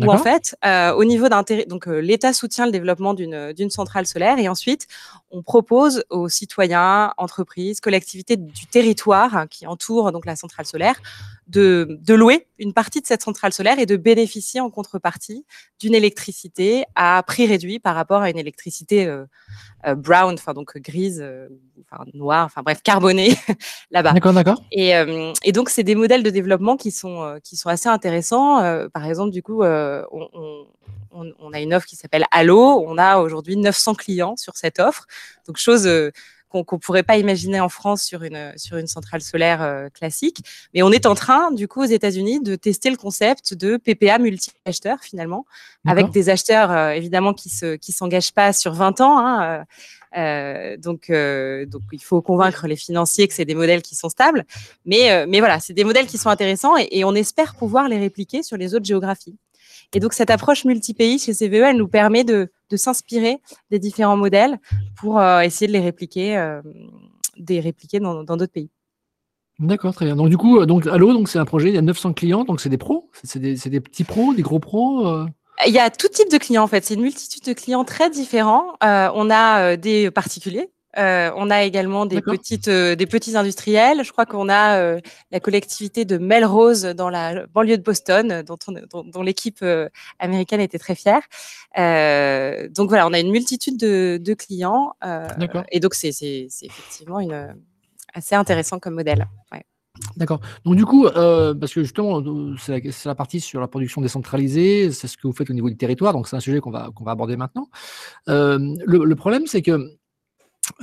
[0.00, 3.70] où en fait, euh, au niveau d'intérêt, donc euh, l'État soutient le développement d'une d'une
[3.70, 4.86] centrale solaire et ensuite
[5.30, 11.00] on propose aux citoyens, entreprises, collectivités du territoire qui entourent donc la centrale solaire
[11.46, 15.44] de, de louer une partie de cette centrale solaire et de bénéficier en contrepartie
[15.78, 19.24] d'une électricité à prix réduit par rapport à une électricité euh,
[19.86, 21.48] euh brown, enfin donc grise, euh,
[21.90, 23.34] enfin noire, enfin bref carbonée
[23.90, 24.12] là-bas.
[24.12, 24.62] D'accord, d'accord.
[24.72, 24.92] Et,
[25.44, 28.88] et donc c'est des modèles de développement qui sont qui sont assez intéressants.
[28.92, 30.66] par exemple, du coup, on, on,
[31.38, 32.84] on, a une offre qui s'appelle Allo.
[32.86, 35.06] On a aujourd'hui 900 clients sur cette offre.
[35.46, 35.88] Donc, chose
[36.54, 39.88] euh, qu'on ne pourrait pas imaginer en France sur une, sur une centrale solaire euh,
[39.88, 40.42] classique.
[40.74, 44.18] Mais on est en train, du coup, aux États-Unis, de tester le concept de PPA
[44.18, 45.46] multi-acheteurs, finalement,
[45.86, 49.18] avec des acheteurs, euh, évidemment, qui ne qui s'engagent pas sur 20 ans.
[49.18, 49.64] Hein,
[50.16, 54.44] euh, donc, donc, il faut convaincre les financiers que c'est des modèles qui sont stables.
[54.84, 57.98] Mais, mais voilà, c'est des modèles qui sont intéressants et, et on espère pouvoir les
[57.98, 59.36] répliquer sur les autres géographies.
[59.92, 63.38] Et donc, cette approche multi-pays chez CVE, elle nous permet de, de s'inspirer
[63.70, 64.58] des différents modèles
[64.96, 66.60] pour euh, essayer de les répliquer, euh,
[67.36, 68.70] des répliquer dans d'autres pays.
[69.58, 70.16] D'accord, très bien.
[70.16, 72.44] Donc, du coup, euh, donc, Allo, donc, c'est un projet, il y a 900 clients,
[72.44, 75.26] donc c'est des pros C'est des, des, petits pros, des gros pros
[75.66, 76.84] Il y a tout type de clients, en fait.
[76.84, 78.74] C'est une multitude de clients très différents.
[78.82, 84.02] on a des particuliers euh, on a également des petites, euh, des petits industriels.
[84.02, 88.56] Je crois qu'on a euh, la collectivité de Melrose dans la banlieue de Boston, dont,
[89.12, 89.64] dont, l'équipe
[90.18, 91.22] américaine était très fière.
[91.76, 94.94] donc voilà, on a une multitude de, clients.
[95.70, 96.08] et donc c'est
[96.62, 97.54] effectivement une,
[98.14, 99.26] assez intéressant comme modèle.
[100.16, 100.40] D'accord.
[100.64, 102.22] Donc du coup, parce que justement,
[102.58, 105.76] c'est la, partie sur la production décentralisée, c'est ce que vous faites au niveau du
[105.76, 107.68] territoire, donc c'est un sujet qu'on va, qu'on va aborder maintenant.
[108.26, 109.96] le, problème, c'est que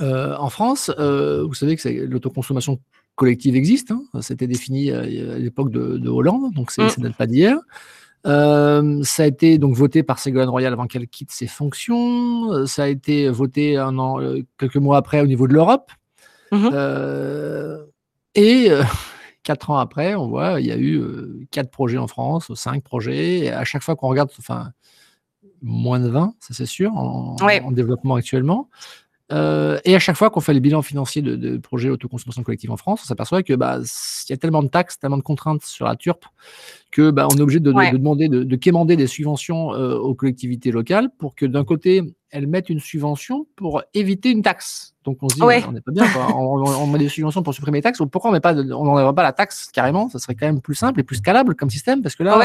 [0.00, 2.80] euh, en France, euh, vous savez que l'autoconsommation
[3.14, 3.90] collective existe.
[3.90, 4.02] Hein.
[4.20, 7.58] C'était défini à, l'époque de, Hollande, donc ça ne date pas d'hier.
[8.26, 12.66] Euh, ça a été donc voté par Ségolène Royal avant qu'elle quitte ses fonctions.
[12.66, 14.18] Ça a été voté un an,
[14.58, 15.90] quelques mois après au niveau de l'Europe.
[16.52, 16.68] Mmh
[18.36, 18.68] et
[19.44, 23.38] quatre ans après, on voit, il y a eu quatre projets en France, cinq projets.
[23.38, 24.72] Et à chaque fois qu'on regarde, enfin,
[25.64, 27.36] moins de 20, ça c'est sûr, en,
[27.72, 28.68] développement actuellement.
[29.32, 32.76] Euh, et à chaque fois qu'on fait les bilans financiers de, projets autoconsommation collective en
[32.76, 33.78] France, on s'aperçoit que bah,
[34.28, 36.26] y a tellement de taxes, tellement de contraintes sur la TURP
[36.94, 41.10] que bah, on est obligé de, demander, de, quémander des subventions euh, aux collectivités locales
[41.18, 42.02] pour que d'un côté
[42.34, 44.94] elles mettent une subvention pour éviter une taxe.
[45.04, 46.04] Donc on se dit, on n'est pas bien,
[46.34, 48.00] On, met des subventions pour supprimer les taxes.
[48.10, 50.08] Pourquoi on met pas, on n'enlève pas la taxe carrément?
[50.08, 52.40] Ça serait quand même plus simple et plus scalable comme système, parce que là,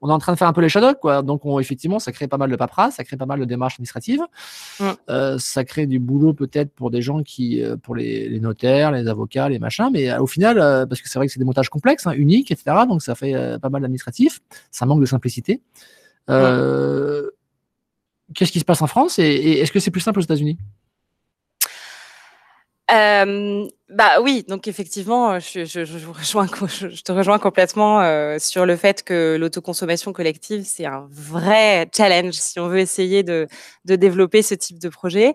[0.00, 1.22] on est en train de faire un peu les shadows, quoi.
[1.22, 4.22] Donc effectivement, ça crée pas mal de paperasse, ça crée pas mal de démarches administratives.
[4.78, 4.84] Mm.
[5.10, 9.08] Euh, ça crée du boulot peut-être pour des gens qui, euh, pour les, notaires, les
[9.08, 9.90] avocats, les machins.
[9.92, 12.76] Mais au final, parce que c'est vrai que c'est des montages complexes, hein, uniques, etc.
[12.88, 14.40] Donc ça fait pas mal d'administratif.
[14.70, 15.62] Ça manque de simplicité.
[18.34, 20.58] Qu'est-ce qui se passe en France et est-ce que c'est plus simple aux États-Unis?
[22.90, 28.66] Euh, bah oui, donc effectivement, je, je, je, rejoins, je te rejoins complètement euh, sur
[28.66, 33.46] le fait que l'autoconsommation collective, c'est un vrai challenge si on veut essayer de,
[33.84, 35.34] de développer ce type de projet.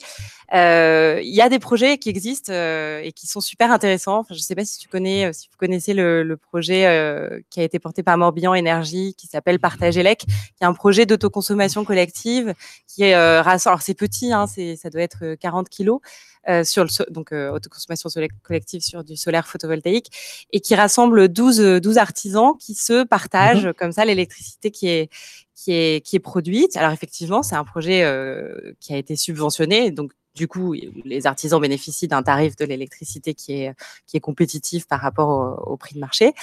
[0.53, 4.19] Euh, il y a des projets qui existent euh, et qui sont super intéressants.
[4.19, 6.87] Enfin, je ne sais pas si tu connais, euh, si vous connaissez le, le projet
[6.87, 10.73] euh, qui a été porté par Morbihan Énergie, qui s'appelle Partage Elec, qui est un
[10.73, 12.53] projet d'autoconsommation collective
[12.85, 16.01] qui est euh, alors c'est petit, hein, c'est ça doit être 40 kilos,
[16.49, 18.40] euh, sur le, donc euh, autoconsommation collective
[18.79, 23.73] sur du solaire photovoltaïque et qui rassemble 12, 12 artisans qui se partagent mhm.
[23.73, 25.09] comme ça l'électricité qui est,
[25.55, 26.75] qui, est, qui est produite.
[26.77, 30.73] Alors effectivement, c'est un projet euh, qui a été subventionné, donc du coup,
[31.03, 33.73] les artisans bénéficient d'un tarif de l'électricité qui est,
[34.07, 36.33] qui est compétitif par rapport au, prix de marché.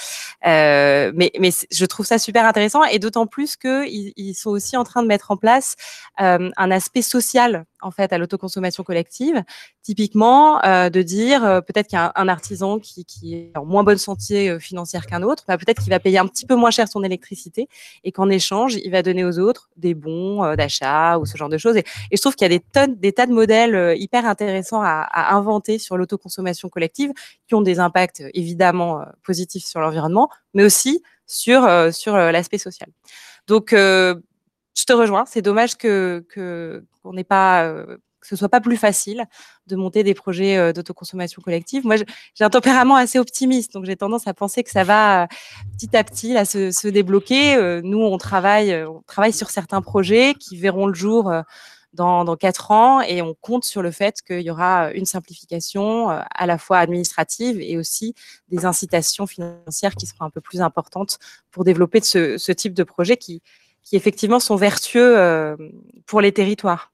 [0.45, 4.77] Euh, mais, mais je trouve ça super intéressant et d'autant plus qu'ils ils sont aussi
[4.77, 5.75] en train de mettre en place
[6.21, 9.43] euh, un aspect social en fait à l'autoconsommation collective.
[9.83, 13.65] Typiquement, euh, de dire euh, peut-être qu'il y a un, artisan qui, qui, est en
[13.65, 16.55] moins bonne santé euh, financière qu'un autre, bah, peut-être qu'il va payer un petit peu
[16.55, 17.67] moins cher son électricité
[18.03, 21.57] et qu'en échange, il va donner aux autres des bons d'achat ou ce genre de
[21.57, 21.77] choses.
[21.77, 25.01] Et, je trouve qu'il y a des tonnes, des tas de modèles hyper intéressants à,
[25.01, 27.11] à inventer sur l'autoconsommation collective
[27.47, 32.89] qui ont des impacts évidemment positifs sur l'environnement, mais aussi sur, sur l'aspect social.
[33.47, 33.73] Donc,
[34.79, 35.25] je te rejoins.
[35.25, 39.25] C'est dommage que qu'on euh, que ce soit pas plus facile
[39.67, 41.85] de monter des projets euh, d'autoconsommation collective.
[41.85, 45.27] Moi, j'ai un tempérament assez optimiste, donc j'ai tendance à penser que ça va euh,
[45.77, 47.81] petit à petit se, débloquer.
[47.83, 48.85] nous, on travaille,
[49.33, 51.31] sur certains projets qui verront le jour
[51.93, 56.45] dans, quatre ans et on compte sur le fait qu'il y aura une simplification à
[56.45, 58.13] la fois administrative et aussi
[58.49, 61.19] des incitations financières qui seront un peu plus importantes
[61.51, 63.41] pour développer ce type de projet qui,
[63.89, 65.55] qui effectivement sont vertueux euh,
[66.05, 66.91] pour les territoires.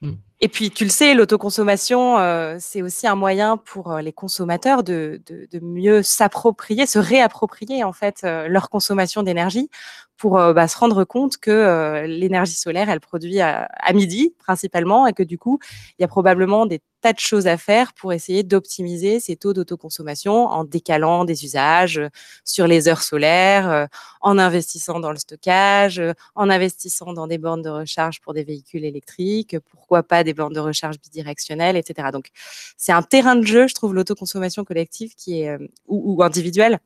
[0.00, 0.14] Hmm.
[0.44, 4.82] Et puis, tu le sais, l'autoconsommation, euh, c'est aussi un moyen pour euh, les consommateurs
[4.82, 5.22] de,
[5.62, 9.70] mieux s'approprier, se réapproprier en fait leur consommation d'énergie
[10.16, 15.22] pour bah, se rendre compte que l'énergie solaire, elle produit à, midi principalement et que
[15.22, 15.60] du coup,
[15.98, 19.52] il y a probablement des tas de choses à faire pour essayer d'optimiser ces taux
[19.52, 22.08] d'autoconsommation en décalant des usages euh,
[22.44, 23.86] sur les heures solaires, euh,
[24.20, 28.44] en investissant dans le stockage, euh, en investissant dans des bornes de recharge pour des
[28.44, 32.08] véhicules électriques, pourquoi pas des bornes de recharge bidirectionnelles, etc.
[32.12, 32.28] Donc,
[32.76, 36.78] c'est un terrain de jeu, je trouve, l'autoconsommation collective qui est, ou, ou individuelle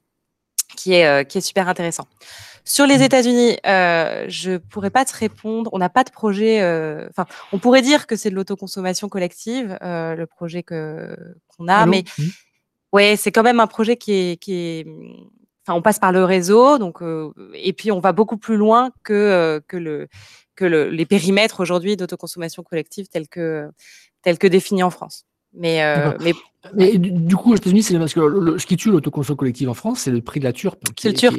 [0.77, 2.07] qui est, qui est super intéressant.
[2.69, 3.03] Sur les mmh.
[3.03, 5.71] États-Unis, euh, je pourrais pas te répondre.
[5.73, 6.61] On n'a pas de projet.
[6.61, 11.69] Euh, enfin, on pourrait dire que c'est de l'autoconsommation collective, euh, le projet que qu'on
[11.69, 12.23] a, mais mmh.
[12.93, 14.87] ouais, c'est quand même un projet qui est qui est.
[15.65, 18.91] Enfin, on passe par le réseau, donc euh, et puis on va beaucoup plus loin
[19.05, 20.09] que euh, que le
[20.57, 23.71] que le, les périmètres aujourd'hui d'autoconsommation collective tels que
[24.23, 25.25] tels que définis en France.
[25.53, 26.33] Mais, euh, mais
[26.75, 30.01] mais du, coup, aux États-Unis, c'est parce que ce qui tue l'autoconsommation collective en France,
[30.01, 30.83] c'est le prix de la turpe.
[30.99, 31.37] C'est le turpe.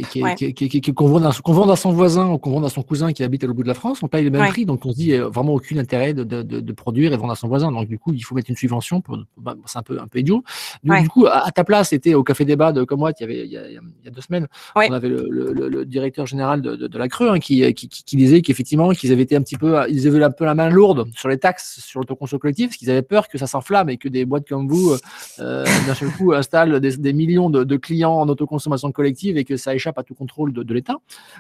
[0.94, 3.58] Qu'on vend, à son voisin ou qu'on vend à son cousin qui habite à l'autre
[3.58, 4.66] bout de la France, on paye le même prix.
[4.66, 7.36] Donc, on se dit euh, vraiment aucun intérêt de, de, de, produire et vendre à
[7.36, 7.72] son voisin.
[7.72, 9.02] Donc, du coup, il faut mettre une subvention.
[9.38, 10.44] Bah, c'est un peu, un peu idiot.
[10.84, 13.52] Du, coup, à, ta place, c'était au Café Débat de Comouat, il y avait il
[13.52, 16.76] y a, il y a deux semaines, on avait le, le, le, directeur général de,
[16.76, 19.78] de, la Creux hein, qui, qui, qui, disait qu'effectivement, qu'ils avaient été un petit peu,
[19.90, 22.90] ils avaient un peu la main lourde sur les taxes sur l'autoconsommation collective, parce qu'ils
[22.90, 24.98] avaient peur que ça s'enflamme et que des boîtes comme vous, euh,
[25.38, 30.04] seul coup installe des, millions de, clients en autoconsommation collective et que ça échappe à
[30.04, 30.98] tout contrôle de, l'État.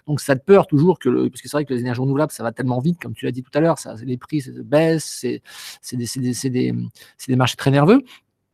[0.07, 2.43] Donc cette peur toujours que, le, parce que c'est vrai que les énergies renouvelables, ça
[2.43, 5.25] va tellement vite, comme tu l'as dit tout à l'heure, les prix baissent,
[5.81, 6.73] c'est des, des,
[7.27, 8.03] des marchés très nerveux.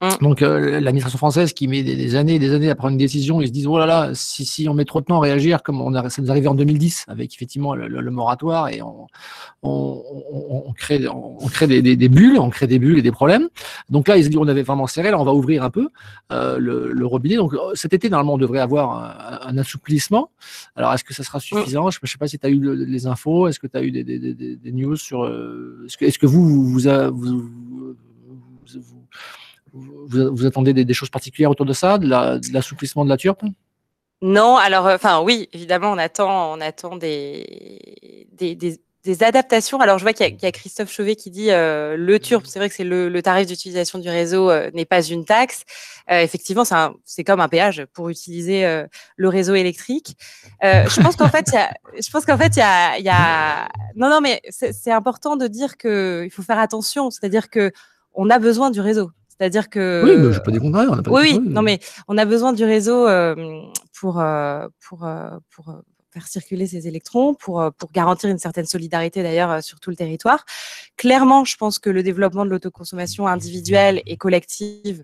[0.03, 0.17] Mmh.
[0.21, 3.39] Donc euh, l'administration française qui met des, années et des années à prendre une décision,
[3.39, 5.77] ils se disent oh là là, si, on met trop de temps à réagir, comme
[6.09, 9.07] ça nous arrivait en 2010 avec effectivement le, moratoire et on,
[10.75, 13.47] crée, des, bulles, on crée des bulles et des problèmes.
[13.89, 15.87] Donc là ils se disent on avait vraiment serré, là on va ouvrir un peu
[16.33, 17.37] euh, le, robinet.
[17.37, 20.31] Donc euh, cet été normalement on devrait avoir un, assouplissement.
[20.75, 21.89] Alors est-ce que ça sera suffisant?
[21.91, 23.91] Je ne sais pas si tu as eu les infos, est-ce que tu as eu
[23.91, 25.25] des, news sur
[25.85, 26.81] est-ce que, est -ce que vous vous, vous,
[27.13, 27.95] vous,
[28.75, 29.02] vous
[29.73, 32.07] vous, attendez des, choses particulières autour de ça, de
[32.53, 33.43] l'assouplissement de, la turpe?
[34.23, 38.29] Non, alors, euh, enfin oui, évidemment, on attend, on attend des,
[39.19, 39.81] adaptations.
[39.81, 42.69] Alors, je vois qu'il y, a Christophe Chauvet qui dit euh, le turp, c'est vrai
[42.69, 45.63] que c'est le, tarif d'utilisation du réseau euh, n'est pas une taxe.
[46.07, 46.63] effectivement,
[47.03, 48.86] c'est comme un péage pour utiliser
[49.17, 50.15] le réseau électrique.
[50.62, 51.47] je pense qu'en fait,
[51.99, 56.21] je fait, il y a, y a, non, non, mais c'est important de dire que
[56.23, 57.12] il faut faire attention.
[57.12, 57.73] C'est-à-dire que
[58.13, 59.12] on a besoin du réseau.
[59.43, 60.03] C'est-à-dire que.
[60.06, 60.88] Oui, mais je peux des contraire.
[60.89, 63.36] On a pas oui, oui, non, mais on a besoin du réseau euh,
[63.99, 65.65] pour, euh, pour, euh, pour
[66.12, 70.45] faire circuler ces électrons, pour, pour garantir une certaine solidarité d'ailleurs sur tout le territoire.
[70.95, 75.03] Clairement, je pense que le développement de l'autoconsommation individuelle et collective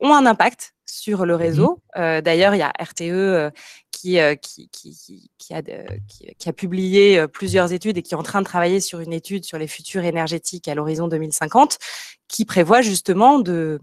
[0.00, 1.80] ont un impact sur le réseau.
[1.96, 2.20] Mmh.
[2.20, 3.52] d'ailleurs, il y a RTE
[3.90, 8.40] qui, qui, qui, qui, a, qui, a, publié plusieurs études et qui est en train
[8.40, 11.78] de travailler sur une étude sur les futurs énergétiques à l'horizon 2050,
[12.28, 13.80] qui prévoit justement de,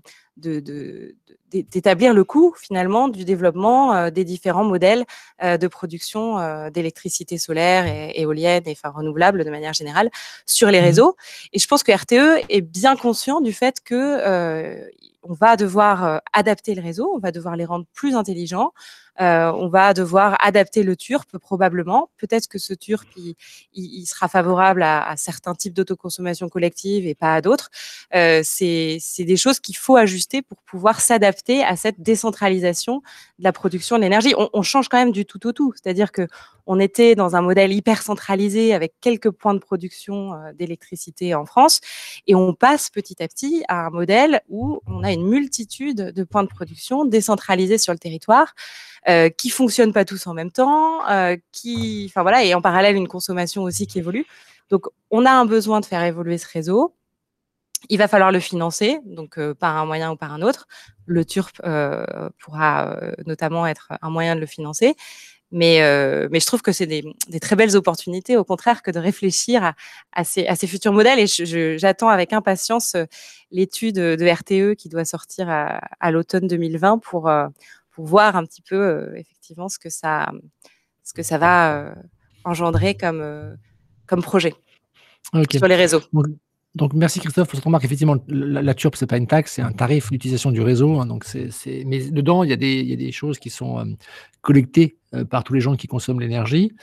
[1.51, 5.05] d'établir le coût finalement du développement euh, des différents modèles
[5.43, 10.09] euh, de production euh, d'électricité solaire et éolienne et enfin renouvelable de manière générale
[10.45, 11.15] sur les mmh réseaux.
[11.53, 14.89] Et je pense que RTE est bien conscient du fait que
[15.23, 18.73] on va devoir adapter le réseau, on va devoir les rendre plus intelligents,
[19.19, 22.09] euh, on va devoir adapter le turp probablement.
[22.17, 23.07] Peut-être que ce turp
[23.73, 27.69] il, sera favorable à, certains types d'autoconsommation collective et pas à d'autres.
[28.15, 33.01] Euh, c'est des choses qu'il faut ajuster pour pouvoir s'adapter à cette décentralisation
[33.39, 34.33] de la production de l'énergie.
[34.37, 35.73] On, change quand même du tout au tout.
[35.73, 36.27] C'est-à-dire que
[36.67, 41.45] on était dans un modèle hyper centralisé avec quelques points de production euh, d'électricité en
[41.45, 41.81] France.
[42.27, 46.23] Et on passe petit à petit à un modèle où on a une multitude de
[46.23, 48.53] points de production décentralisés sur le territoire.
[49.09, 52.95] Euh, qui fonctionnent pas tous en même temps, euh, qui, enfin voilà, et en parallèle
[52.95, 54.27] une consommation aussi qui évolue.
[54.69, 56.93] Donc, on a un besoin de faire évoluer ce réseau.
[57.89, 60.67] Il va falloir le financer, donc euh, par un moyen ou par un autre.
[61.07, 64.95] Le TURP euh, pourra euh, notamment être un moyen de le financer.
[65.53, 65.81] Mais,
[66.31, 69.65] mais je trouve que c'est des, des, très belles opportunités, au contraire, que de réfléchir
[69.65, 69.73] à,
[70.13, 71.19] à, ces, à ces, futurs modèles.
[71.19, 72.95] Et j'attends avec impatience
[73.51, 77.29] l'étude de RTE qui doit sortir à, à l'automne 2020 pour,
[78.01, 80.31] pour voir un petit peu, effectivement, ce que ça,
[81.03, 81.93] ce que ça va
[82.43, 83.55] engendrer comme,
[84.07, 84.55] comme projet
[85.51, 86.01] sur les réseaux.
[86.73, 87.85] Donc, merci Christophe pour cette remarque.
[87.85, 90.99] Effectivement, la, la TURP, ce n'est pas une taxe, c'est un tarif d'utilisation du réseau.
[90.99, 93.51] Hein, donc c'est, Mais dedans, il y, a des, il y a des choses qui
[93.51, 93.85] sont euh,
[94.41, 96.73] collectées euh, par tous les gens qui consomment l'énergie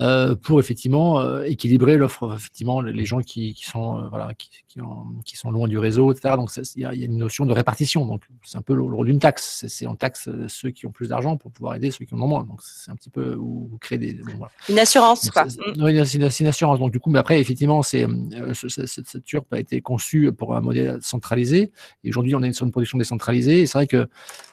[0.00, 4.50] euh, pour effectivement euh, équilibrer l'offre, effectivement, les gens qui, qui sont, euh, voilà, qui,
[4.68, 6.34] qui, ont, qui, sont loin du réseau, etc.
[6.36, 8.06] Donc il y, y, a une notion de répartition.
[8.06, 9.64] Donc c'est un peu le, rôle d'une taxe.
[9.66, 12.28] C'est on taxe ceux qui ont plus d'argent pour pouvoir aider ceux qui en ont
[12.28, 12.44] moins.
[12.44, 14.18] Donc c'est un petit peu où créez des.
[14.36, 14.52] Voilà.
[14.68, 15.44] Une assurance, donc, quoi.
[15.78, 16.78] Oui, c'est une, une, assurance.
[16.78, 18.06] Donc du coup, mais après, effectivement, c'est
[18.52, 21.72] cette, cette turpe a été conçue pour un modèle centralisé.
[22.04, 23.62] Et aujourd'hui, on est sur une production décentralisée.
[23.62, 24.08] Et c'est vrai que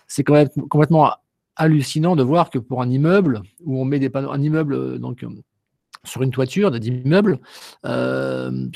[0.08, 1.12] c'est quand même complètement
[1.56, 4.98] hallucinant de voir que pour un immeuble où on met des panneaux, un immeuble euh,
[4.98, 5.30] donc euh,
[6.04, 7.40] sur une toiture d'immeuble,
[7.86, 8.68] euh,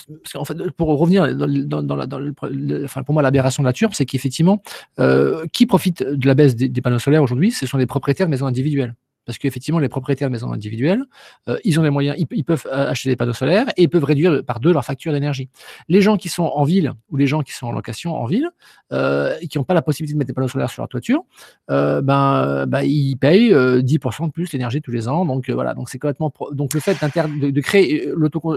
[0.45, 4.61] fait, pour revenir dans, la, dans le, pour moi l'aberration de la turbe, c'est qu'effectivement,
[4.99, 8.27] euh, qui profite de la baisse des, des panneaux solaires aujourd'hui, ce sont les propriétaires
[8.27, 8.95] de maisons individuelles
[9.29, 11.03] parce qu'effectivement, les propriétaires de maisons individuelles,
[11.49, 14.43] euh, ils ont les moyens, ils, peuvent acheter des panneaux solaires et ils peuvent réduire
[14.43, 15.49] par deux leur facture d'énergie.
[15.87, 18.49] Les gens qui sont en ville ou les gens qui sont en location en ville
[18.91, 21.23] euh, et qui n'ont pas la possibilité de mettre des panneaux solaires sur leur toiture,
[21.69, 25.25] euh, ben, ben, ils payent 10% de plus l'énergie tous les ans.
[25.25, 28.11] Donc voilà, donc c'est complètement donc le fait de, de, créer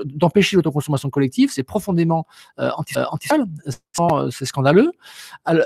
[0.07, 3.29] d'empêcher l'autoconsommation collective, c'est profondément anti, anti
[4.31, 4.92] c'est scandaleux.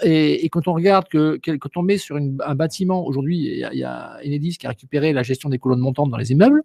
[0.03, 3.85] Et, quand on regarde que, quand on met sur un bâtiment aujourd'hui, il y, y
[3.85, 6.63] a Enedis qui a récupéré la gestion des colonnes montantes dans les immeubles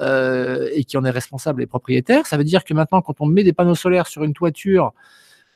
[0.00, 2.26] euh, et qui en est responsable les propriétaires.
[2.26, 4.92] Ça veut dire que maintenant, quand on met des panneaux solaires sur une toiture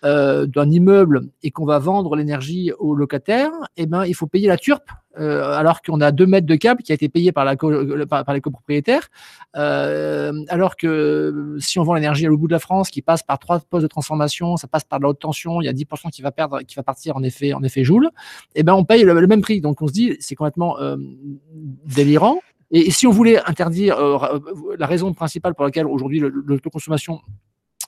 [0.05, 4.49] euh, d'un immeuble et qu'on va vendre l'énergie aux locataires, eh ben, il faut payer
[4.49, 7.47] la turpe, euh, alors qu'on a deux mètres de câble qui a été payé par,
[7.47, 9.09] la par, les copropriétaires,
[9.57, 13.23] euh, alors que si on vend l'énergie à l'autre bout de la France, qui passe
[13.23, 15.73] par trois postes de transformation, ça passe par de la haute tension, il y a
[15.73, 18.11] 10% qui va perdre, qui va partir en effet, en effet joule,
[18.57, 19.63] eh ben, on paye le, même prix.
[19.63, 20.77] Donc on se dit, c'est complètement
[21.87, 22.41] délirant.
[22.71, 23.97] Et, si on voulait interdire,
[24.79, 27.21] la raison principale pour laquelle aujourd'hui l'autoconsommation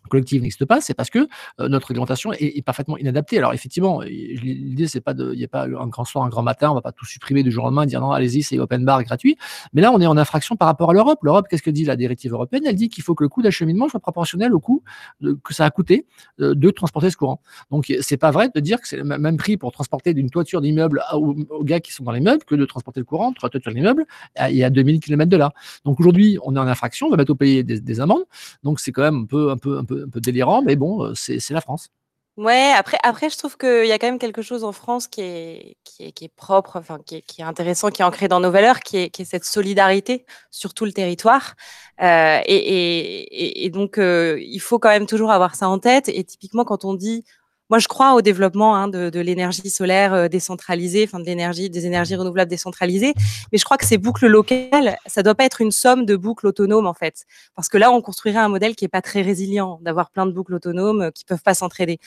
[0.06, 1.28] collective n'existe pas, c'est parce que
[1.60, 3.38] euh, notre réglementation est, parfaitement inadaptée.
[3.38, 6.42] Alors effectivement, l'idée c'est pas de, il n'y a pas un grand soir, un grand
[6.42, 8.84] matin, on va pas tout supprimer du jour au lendemain, dire non, allez-y, c'est open
[8.84, 9.36] bar gratuit.
[9.72, 11.18] Mais là, on est en infraction par rapport à l'Europe.
[11.22, 12.62] L'Europe, qu'est-ce que dit la directive européenne?
[12.66, 14.82] Elle dit qu'il faut que le coût d'acheminement soit proportionnel au coût
[15.20, 16.06] de, que ça a coûté
[16.38, 17.40] de, de transporter ce courant.
[17.70, 20.60] Donc c'est pas vrai de dire que c'est le même prix pour transporter d'une toiture
[20.60, 23.72] d'immeuble aux, gars qui sont dans l'immeuble que de transporter le courant entre la toiture
[23.72, 24.06] de l'immeuble
[24.50, 25.52] et à 2000 km de là.
[25.84, 28.24] Donc aujourd'hui, on est en infraction, on va bientôt payer des, des amendes.
[28.62, 31.14] Donc c'est quand même un peu, un peu, un peu, un peu délirant, mais bon,
[31.14, 31.90] c'est la France.
[32.36, 35.22] Ouais, après, après, je trouve qu'il y a quand même quelque chose en France qui
[35.22, 38.28] est, qui est, qui est propre, enfin, qui est, qui est, intéressant, qui est ancré
[38.28, 41.54] dans nos valeurs, qui est, qui est cette solidarité sur tout le territoire.
[42.02, 46.10] Euh, et, et, et, donc, euh, il faut quand même toujours avoir ça en tête.
[46.10, 47.24] Et typiquement, quand on dit
[47.68, 51.68] moi, je crois au développement hein, de, de l'énergie solaire euh, décentralisée, enfin de l'énergie,
[51.68, 53.12] des énergies renouvelables décentralisées.
[53.52, 56.46] Mais je crois que ces boucles locales, ça doit pas être une somme de boucles
[56.46, 57.24] autonomes en fait,
[57.54, 60.32] parce que là, on construirait un modèle qui est pas très résilient, d'avoir plein de
[60.32, 61.98] boucles autonomes euh, qui peuvent pas s'entraider.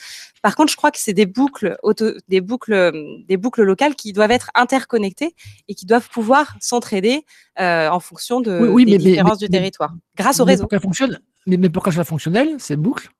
[0.42, 2.92] Par contre, je crois que c'est des boucles, auto, des boucles, euh,
[3.28, 5.34] des boucles locales qui doivent être interconnectées
[5.68, 7.24] et qui doivent pouvoir s'entraider
[7.60, 10.44] euh, en fonction de, oui, oui, des mais, différences mais, du mais, territoire, grâce au
[10.44, 10.66] réseau.
[10.66, 13.10] Pour fonctionne, mais, mais pour qu'elle soit fonctionnelle, ces boucles,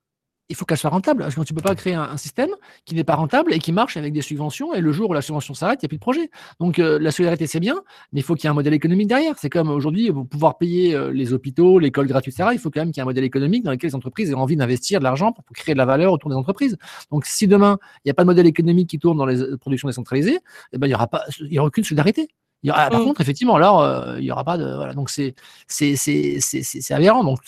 [0.51, 1.23] il faut qu'elle soit rentable.
[1.23, 2.51] Parce que tu ne peux pas créer un, un, système
[2.85, 4.75] qui n'est pas rentable et qui marche avec des subventions.
[4.75, 6.31] Et le jour où la subvention s'arrête, il n'y a plus de projet.
[6.59, 7.81] Donc euh, la solidarité, c'est bien,
[8.13, 9.37] mais il faut qu'il y ait un modèle économique derrière.
[9.39, 12.81] C'est comme aujourd'hui, pour pouvoir payer euh, les hôpitaux, l'école gratuite, etc., il faut quand
[12.81, 15.05] même qu'il y ait un modèle économique dans lequel les entreprises aient envie d'investir de
[15.05, 16.77] l'argent pour, créer de la valeur autour des entreprises.
[17.11, 19.57] Donc si demain, il n'y a pas de modèle économique qui tourne dans les euh,
[19.57, 20.39] productions décentralisées,
[20.73, 22.29] eh ben, il n'y aura, pas, il y aura aucune solidarité.
[22.63, 23.05] Il y aura, par mmh.
[23.05, 24.75] contre, effectivement, alors, euh, il n'y aura pas de.
[24.75, 25.35] Voilà, donc c'est
[26.91, 27.25] aberrant.
[27.25, 27.39] Donc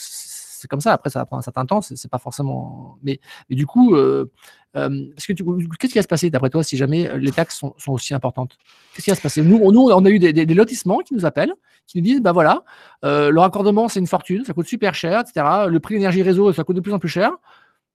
[0.63, 0.93] c'est comme ça.
[0.93, 1.81] Après, ça va prendre un certain temps.
[1.81, 2.97] C'est pas forcément.
[3.03, 3.21] Mais,
[3.51, 4.31] du coup, euh,
[4.77, 4.89] euh,
[5.27, 5.33] que
[5.77, 8.57] qu'est-ce qui va se passer d'après toi si jamais euh, les taxes sont, aussi importantes?
[8.95, 9.43] Qu'est-ce qui va se passer?
[9.43, 11.53] Nous, on a eu des, lotissements qui nous appellent,
[11.89, 12.63] qui nous disent bah voilà,
[13.03, 15.67] le raccordement c'est une fortune, ça coûte super cher, etc.
[15.69, 17.33] Le prix de l'énergie réseau ça coûte de plus en plus cher.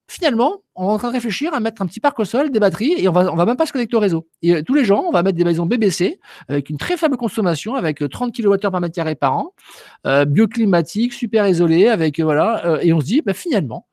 [0.08, 2.60] Finalement, on est en train de réfléchir à mettre un petit parc au sol, des
[2.60, 4.28] batteries, et on va, on va même pas se connecter au réseau.
[4.42, 7.18] Et euh, tous les gens, on va mettre des maisons BBC avec une très faible
[7.18, 9.54] consommation, avec 30 kWh par mètre carré par an,
[10.06, 12.80] euh, bioclimatique, super isolé, avec voilà.
[12.82, 13.88] et on se dit, bah, finalement,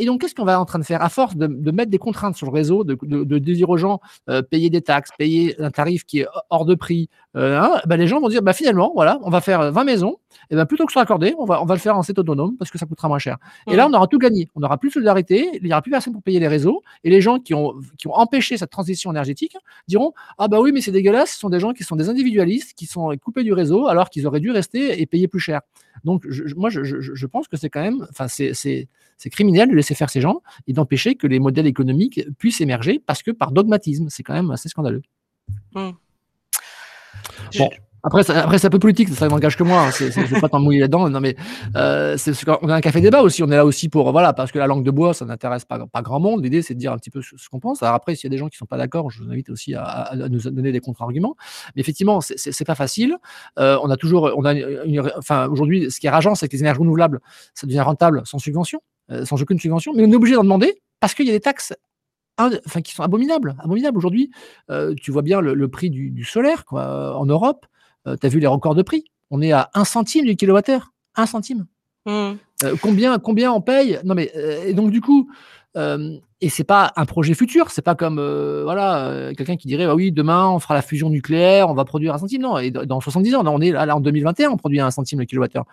[0.00, 1.02] et donc, qu'est-ce qu'on va en train de faire?
[1.02, 4.00] À force de, mettre des contraintes sur le réseau, de, de, dire aux gens
[4.30, 7.98] euh, payer des taxes, payer un tarif qui est hors de prix, euh, hein, bah,
[7.98, 10.16] les gens vont dire bah, finalement, voilà, on va faire 20 maisons,
[10.50, 12.56] et ben plutôt que sur accordé, on va, on va le faire en set autonome
[12.56, 13.38] parce que ça coûtera moins cher.
[13.70, 13.92] Et là, mmh.
[13.92, 14.48] on aura tout gagné.
[14.54, 17.10] On n'aura plus de solidarité, il n'y aura plus personne pour payer les réseaux, et
[17.10, 19.56] les gens qui ont, qui ont empêché cette transition énergétique
[19.88, 22.74] diront ah bah oui, mais c'est dégueulasse, ce sont des gens qui sont des individualistes,
[22.74, 25.60] qui sont coupés du réseau alors qu'ils auraient dû rester et payer plus cher.
[26.04, 26.26] Donc,
[26.56, 28.88] moi, je, je, pense que c'est quand même, enfin, c'est
[29.30, 33.22] criminel de laisser faire ces gens et d'empêcher que les modèles économiques puissent émerger parce
[33.22, 35.02] que par dogmatisme, c'est quand même assez scandaleux.
[35.74, 35.90] Mmh.
[37.58, 37.70] Bon.
[38.02, 39.86] Après, après c'est un peu politique, ça n'engage que moi.
[39.86, 39.90] Hein.
[39.90, 41.08] je ne vais pas t'en mouiller là-dedans.
[41.10, 41.36] Non, mais
[41.76, 42.16] euh,
[42.62, 43.42] on a un café débat aussi.
[43.42, 45.86] On est là aussi pour voilà, parce que la langue de bois, ça n'intéresse pas,
[45.86, 46.42] pas grand monde.
[46.42, 47.82] L'idée, c'est de dire un petit peu ce, qu'on pense.
[47.82, 49.50] Alors après, s'il y a des gens qui ne sont pas d'accord, je vous invite
[49.50, 51.36] aussi à, nous donner des contre-arguments.
[51.74, 53.16] Mais effectivement, c'est pas facile.
[53.58, 54.32] Euh, on a toujours,
[55.16, 57.20] enfin, aujourd'hui, ce qui est rageant, c'est que les énergies renouvelables,
[57.54, 58.80] ça devient rentable sans subvention,
[59.10, 59.92] euh, sans aucune subvention.
[59.94, 61.74] Mais on est obligé d'en demander parce qu'il y a des taxes
[62.38, 63.56] enfin, qui sont abominables.
[63.58, 63.98] abominables.
[63.98, 64.30] Aujourd'hui,
[64.96, 67.66] tu vois bien le, prix du, solaire en Europe.
[68.06, 69.04] Euh, tu as vu les records de prix?
[69.30, 70.92] On est à 1 centime du kilowattheure.
[71.16, 71.66] 1 centime.
[72.06, 72.10] Mmh.
[72.10, 73.98] Euh, combien, combien on paye?
[74.04, 75.30] Non, mais euh, et donc, du coup,
[76.42, 79.86] et c'est pas un projet futur, c'est pas comme euh, voilà euh, quelqu'un qui dirait
[79.86, 82.40] bah oui demain on fera la fusion nucléaire, on va produire un centime.
[82.40, 85.26] Non, et dans 70 ans, on est là, en 2021, on produit un centime le
[85.26, 85.66] kilowattheure.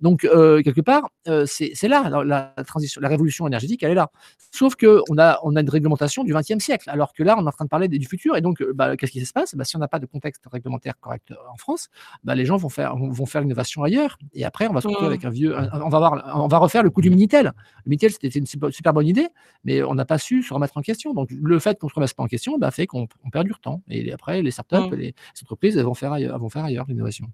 [0.00, 1.10] Donc euh, quelque part,
[1.44, 4.10] c'est là la, transition, la révolution énergétique, elle est là.
[4.50, 7.44] Sauf que on a on a une réglementation du 20e siècle, alors que là on
[7.44, 8.36] est en train de parler du futur.
[8.36, 9.54] Et donc bah, qu'est-ce qui se passe?
[9.54, 11.88] Bah, Si on n'a pas de contexte réglementaire correct en France,
[12.24, 14.16] bah, les gens vont faire vont faire l'innovation ailleurs.
[14.32, 15.12] Et après on va se retrouver mmh.
[15.12, 17.52] avec un vieux, on va voir, on va refaire le coup du minitel.
[17.84, 19.28] Le minitel c'était une super bonne idée,
[19.64, 21.14] mais on n'a pas su se remettre en question.
[21.14, 23.54] Donc, le fait qu'on ne se remette pas en question bah, fait qu'on perd du
[23.62, 23.82] temps.
[23.88, 24.94] Et après, les startups, mmh.
[24.94, 27.26] les entreprises, elles vont faire ailleurs, vont faire ailleurs l'innovation.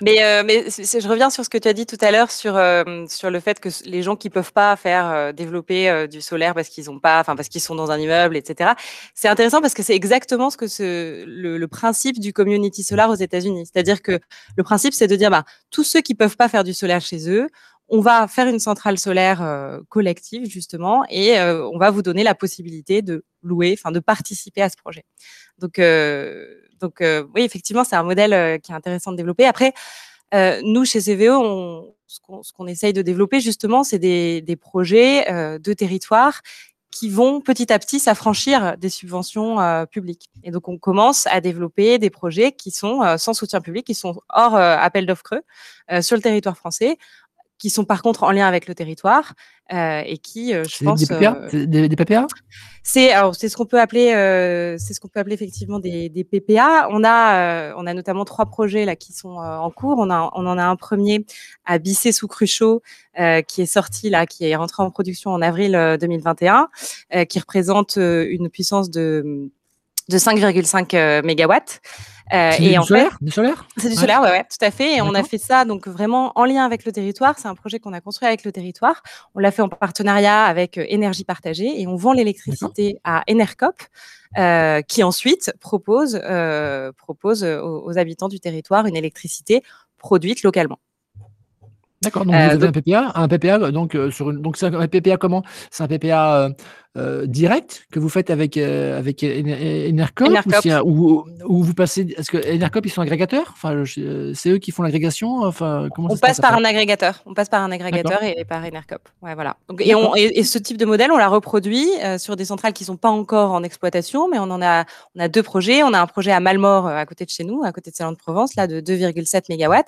[0.00, 2.56] Mais, euh, mais je reviens sur ce que tu as dit tout à l'heure sur,
[2.56, 6.54] euh, sur le fait que les gens qui peuvent pas faire euh, développer du solaire
[6.54, 8.72] parce qu'ils ont pas, enfin parce qu'ils sont dans un immeuble, etc.
[9.14, 13.14] C'est intéressant parce que c'est exactement ce que ce, le, principe du community solar aux
[13.14, 13.66] États-Unis.
[13.72, 14.18] C'est-à-dire que
[14.56, 17.30] le principe, c'est de dire, bah, tous ceux qui peuvent pas faire du solaire chez
[17.30, 17.48] eux,
[17.94, 22.22] on va faire une centrale solaire euh, collective justement et euh, on va vous donner
[22.22, 25.04] la possibilité de louer, enfin de participer à ce projet.
[25.58, 26.46] Donc, euh,
[26.80, 29.44] donc oui, effectivement, c'est un modèle qui est intéressant de développer.
[29.44, 29.72] Après,
[30.64, 36.40] nous chez CVE, ce qu'on essaye de développer justement, c'est des, des, projets de territoire
[36.90, 39.58] qui vont petit à petit s'affranchir des subventions
[39.92, 40.28] publiques.
[40.42, 44.20] Et donc, on commence à développer des projets qui sont sans soutien public, qui sont
[44.28, 45.42] hors appel d'offres creux
[46.00, 46.98] sur le territoire français,
[47.62, 49.34] qui sont par contre en lien avec le territoire
[49.72, 52.26] euh, et qui, euh, je pense, des PPA, euh, des, PPA
[52.82, 54.08] c'est ce qu'on peut appeler,
[54.80, 56.88] c'est ce qu'on peut appeler effectivement des, des PPA.
[56.90, 60.00] On a, on a notamment trois projets là qui sont en cours.
[60.00, 61.24] On a, on en a un premier
[61.64, 62.82] à Bissé sous Cruchot
[63.46, 66.68] qui est sorti là, qui est rentré en production en avril 2021,
[67.28, 69.52] qui représente une puissance de
[70.08, 71.80] de 5,5 mégawatts.
[72.32, 73.66] Euh, et du en solaire, fait, du solaire?
[73.76, 74.96] C'est du solaire, ouais, ouais, tout à fait.
[74.96, 77.38] Et on a fait ça donc vraiment en lien avec le territoire.
[77.38, 79.02] C'est un projet qu'on a construit avec le territoire.
[79.34, 83.74] On l'a fait en partenariat avec euh, Énergie Partagée et on vend l'électricité à Enercop,
[84.38, 89.62] euh, qui ensuite propose, euh, propose aux, aux habitants du territoire une électricité
[89.98, 90.78] produite localement.
[92.02, 95.18] D'accord, donc vous avez un PPA, un PPA donc sur une, donc c'est un PPA
[95.18, 95.44] comment?
[95.70, 96.48] C'est un PPA
[96.98, 100.28] euh, direct que vous faites avec, euh, avec Enercop,
[100.84, 102.14] Ou, ou, vous passez.
[102.18, 103.46] Est-ce que Enercop, ils sont agrégateurs?
[103.52, 107.22] Enfin, C'est eux qui font l'agrégation enfin, comment On passe par un agrégateur.
[107.24, 109.08] On passe par un agrégateur et, par Enercop.
[109.22, 109.56] Ouais, voilà.
[109.78, 112.82] et, on, et, ce type de modèle, on l'a reproduit euh, sur des centrales qui
[112.82, 114.84] ne sont pas encore en exploitation, mais on en a,
[115.16, 115.82] on a deux projets.
[115.82, 118.12] On a un projet à Malmort, à côté de chez nous, à côté de Salon
[118.12, 119.82] de Provence, là, de 2,7 MW,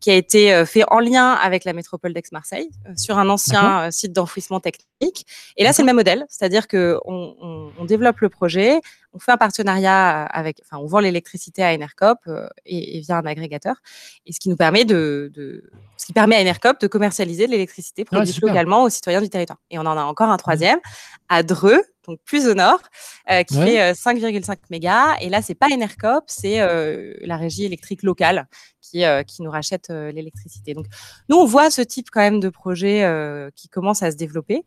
[0.00, 4.58] qui a été fait en lien avec la métropole d'Aix-Marseille, sur un ancien site d'enfouissement
[4.58, 5.26] technique.
[5.56, 6.26] Et là, c'est le même modèle.
[6.40, 6.96] C'est-à-dire qu'on
[7.78, 8.80] on, développe le projet,
[9.12, 13.26] on fait un partenariat avec, enfin, on vend l'électricité à Enercop euh, et, via un
[13.26, 13.76] agrégateur,
[14.24, 15.30] et ce qui nous permet de,
[15.98, 19.58] ce qui permet à Enercop de commercialiser de l'électricité produite localement aux citoyens du territoire.
[19.70, 20.78] Et on en a encore un troisième
[21.28, 22.80] à Dreux, donc plus au nord,
[23.30, 25.16] euh, qui fait 5,5 euh, mégas.
[25.20, 26.58] Et là, c'est pas Enercop, c'est
[27.20, 28.48] la régie électrique locale
[28.80, 30.72] qui, qui nous rachète l'électricité.
[30.72, 30.86] Donc,
[31.28, 33.06] nous, on voit ce type quand même de projet
[33.54, 34.64] qui commence à se développer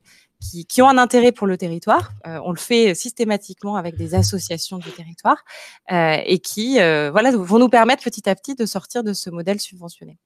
[0.67, 2.11] qui, ont un intérêt pour le territoire.
[2.27, 5.43] Euh, on le fait systématiquement avec des associations du territoire
[5.91, 9.29] euh, et qui euh, voilà, vont nous permettre petit à petit de sortir de ce
[9.29, 10.17] modèle subventionné.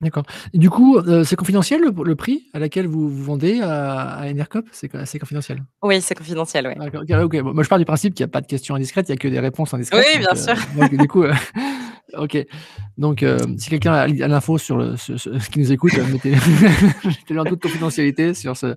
[0.00, 0.24] D'accord.
[0.54, 4.64] Du coup, c'est confidentiel le le prix à laquelle vous vous vendez à à Enercop?
[4.72, 5.62] C'est c'est confidentiel?
[5.82, 6.74] Oui, c'est confidentiel.
[6.78, 7.34] D'accord, OK.
[7.34, 9.18] Moi, je pars du principe qu'il y a pas de questions indiscrètes, il y a
[9.18, 10.06] que des réponses indiscrètes.
[10.10, 10.54] Oui, bien donc, sûr.
[10.74, 11.24] donc du coup,
[12.16, 12.46] OK.
[12.96, 13.22] Donc,
[13.58, 16.30] si quelqu'un a l'info sur le ce ce qui nous écoute, mettez
[17.04, 18.76] mettez-le en toute confidentialité sur ce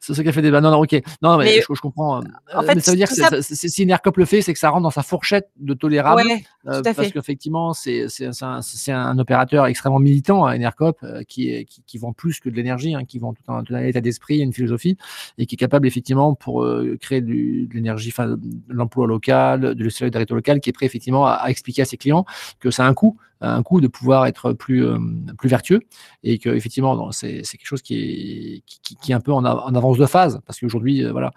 [0.00, 0.60] sur ce café débat.
[0.60, 0.92] Non, non, OK.
[1.22, 2.24] Non, mais Mais je je comprends, heu,
[2.54, 4.70] en fait, mais ça veut dire que ça si Enercop le fait, c'est que ça
[4.70, 7.10] rentre dans sa fourchette de tolérable, Ouais, à parce fait.
[7.12, 11.82] qu'effectivement, c'est c'est c'est un c'est un opérateur extrêmement militant, hein, Enercop, heu, qui qui
[11.86, 14.38] qui vend plus que de l'énergie, hein, qui vend tout un tout un état d'esprit,
[14.40, 14.96] une philosophie
[15.38, 18.38] et qui est capable effectivement pour, heu, créer du de l'énergie, de
[18.68, 22.24] l'emploi local, de solidarité locale, qui est prêt effectivement à à expliquer à ses clients
[22.60, 25.80] que ça a un coût un coût de pouvoir être plus, hem, plus vertueux
[26.24, 29.44] et qu'effectivement, non, c'est c'est quelque chose qui est qui qui est un peu en
[29.44, 31.32] av en avance de phase parce qu'aujourd'hui, heu, voilà,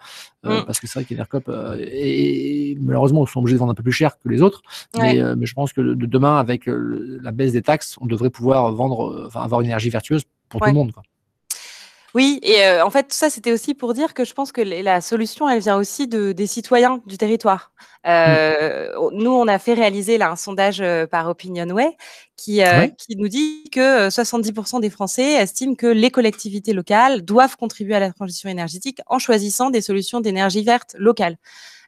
[0.45, 0.66] heu, Mmh.
[0.66, 1.49] parce que c'est vrai qu'Enercop,
[1.80, 4.62] est malheureusement, sont obligés de vendre un peu plus cher que les autres,
[4.97, 5.22] mais, Ouais.
[5.22, 8.72] heu, mais je pense que de demain, avec, la baisse des taxes, on devrait pouvoir
[8.74, 11.04] vendre, enfin, avoir une énergie vertueuse pour tout le monde, quoi.
[12.16, 14.61] Oui et heu, en fait, tout ça, c'était aussi pour dire que je pense que
[14.61, 17.72] la solution, elle vient aussi de des citoyens du territoire.
[18.05, 18.11] Mmh.
[18.99, 21.95] On nous, on a fait réaliser là un sondage, heu, par Opinionway
[22.38, 22.93] qui, Ouais.
[22.99, 27.95] qui nous dit que, heu, 70% des Français estiment que les collectivités locales doivent contribuer
[27.95, 31.38] à la transition énergétique en choisissant des solutions d'énergie verte locales.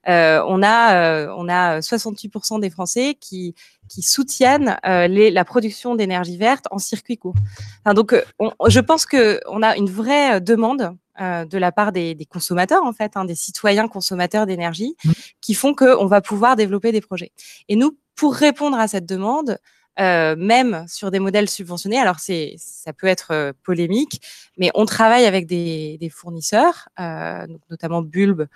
[0.07, 3.55] Heu, on a, heu, on a 68% des Français qui
[3.89, 7.35] qui soutiennent, heu, les la production d'énergie verte en circuit court.
[7.83, 11.71] Enfin donc, heu, on je pense qu'on a une vraie, heu, demande, heu, de la
[11.71, 15.11] part des des consommateurs en fait, hein, des citoyens consommateurs d'énergie, Mmh.
[15.41, 17.31] qui font qu'on va pouvoir développer des projets.
[17.69, 19.57] Et nous, pour répondre à cette demande,
[19.99, 24.21] heu, même sur des modèles subventionnés, alors c'est ça peut être, heu, polémique,
[24.57, 28.47] mais on travaille avec des des fournisseurs, donc notamment Bulb,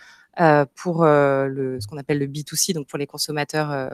[0.75, 3.89] pour, heu, le ce qu'on appelle le B2C, donc pour les consommateurs, heu,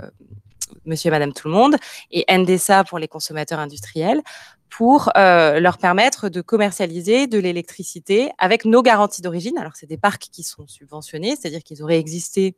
[0.86, 1.78] monsieur et madame tout le monde
[2.12, 4.22] et Endesa pour les consommateurs industriels,
[4.70, 9.58] pour, heu, leur permettre de commercialiser de l'électricité avec nos garanties d'origine.
[9.60, 12.56] Alors c'est des parcs qui sont subventionnés, c'est-à-dire qu'ils auraient existé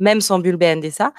[0.00, 1.12] même sans Bulb et Endesa.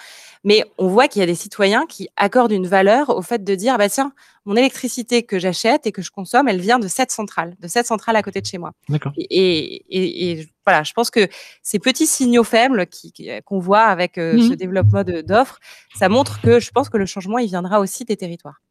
[0.44, 3.56] Mais on voit qu'il y a des citoyens qui accordent une valeur au fait de
[3.56, 4.12] dire: «Bah tiens,
[4.46, 7.86] mon électricité que j'achète et que je consomme, elle vient de cette centrale, de cette
[7.86, 8.72] centrale à côté de chez moi».
[8.90, 9.14] D'accord.
[9.18, 11.28] Et et voilà, je pense que
[11.64, 12.86] ces petits signaux faibles
[13.46, 15.60] qu'on voit avec, heu, Mmh ce développement d'offres,
[15.96, 18.62] ça montre que je pense que le changement, il viendra aussi des territoires.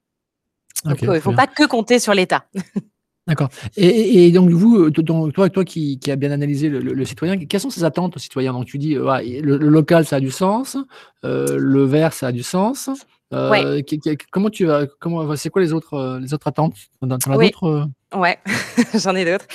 [0.85, 1.37] Donc, heu, il très faut bien.
[1.37, 2.45] pas que compter sur l'État.
[3.27, 6.81] D'accord et donc vous, heu, t donc toi toi qui qui a bien analysé le
[6.81, 8.53] le le citoyen, quelles sont ses attentes au citoyen?
[8.53, 10.77] Donc tu dis, voilà, le le local, ça a du sens,
[11.25, 12.89] heu, le vert, ça a du sens,
[13.33, 13.83] Ouais.
[13.85, 13.99] qu
[14.33, 16.75] comment tu vas comment c'est quoi les autres, les autres attentes?
[17.03, 17.47] As Oui.
[17.51, 17.89] d'autres?
[18.15, 18.39] Ouais,
[18.95, 19.47] j'en ai d'autres.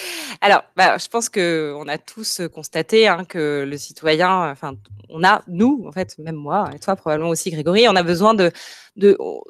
[0.42, 4.76] Alors, bah, je pense qu'on a tous, constaté, hein, que le citoyen, enfin,
[5.10, 8.34] on a, nous, en fait, même moi et toi probablement aussi Grégory, on a besoin
[8.36, 8.52] de
[8.96, 9.42] de on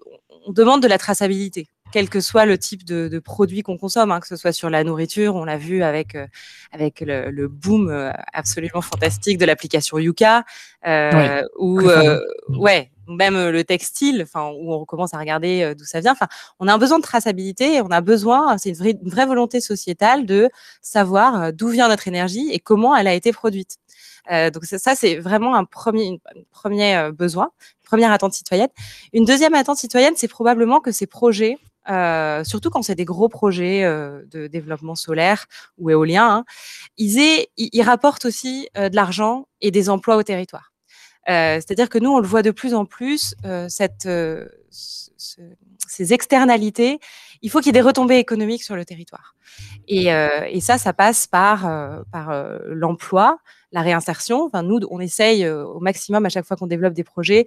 [0.48, 4.12] on demande de la traçabilité, quel que soit le type de de produit qu'on consomme,
[4.12, 6.28] hein, que ce soit sur la nourriture, on l'a vu avec, heu,
[6.74, 10.44] avec le le boom, heu, absolument fantastique de l'application Yuka,
[11.14, 12.04] Ouais, heu, ou, hein.
[12.18, 12.58] heu, Mmh.
[12.60, 16.12] ouais, ou même, heu, le textile, enfin, où on recommence à regarder, d'où ça vient.
[16.12, 16.28] Enfin,
[16.60, 19.26] on a un besoin de traçabilité et on a besoin, c'est une vraie une vraie
[19.26, 20.50] volonté sociétale de
[20.82, 23.78] savoir, d'où vient notre énergie et comment elle a été produite.
[24.32, 27.52] Heu, donc ça, c'est vraiment un 1er une un 1er, heu, besoin,
[27.84, 28.70] 1re attente citoyenne.
[29.14, 31.58] Une 2e attente citoyenne, c'est probablement que ces projets,
[31.90, 35.46] heu, surtout quand c'est des gros projets, heu, de développement solaire
[35.78, 36.46] ou éolien, hein,
[36.98, 40.72] ils aient ils ils rapportent aussi, heu, de l'argent et des emplois au territoire.
[41.28, 43.34] C'est-à-dire que nous, on le voit de plus en plus,
[43.68, 45.42] cette, ce
[45.88, 47.00] ces externalités,
[47.42, 49.36] il faut qu'il y ait des retombées économiques sur le territoire
[49.88, 51.62] et ça, ça passe par,
[52.12, 53.40] par, l'emploi,
[53.72, 54.46] la réinsertion.
[54.46, 57.46] Enfin, nous, on essaye, au maximum à chaque fois qu'on développe des projets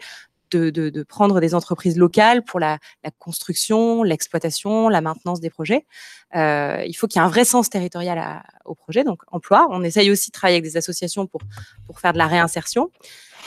[0.51, 5.51] de de de prendre des entreprises locales pour la la construction, l'exploitation, la maintenance des
[5.51, 5.86] projets.
[6.36, 9.66] Heu, il faut qu'il y ait un vrai sens territorial à au projet, donc emploi.
[9.70, 11.40] On essaye aussi de travailler avec des associations pour
[11.86, 12.90] pour faire de la réinsertion.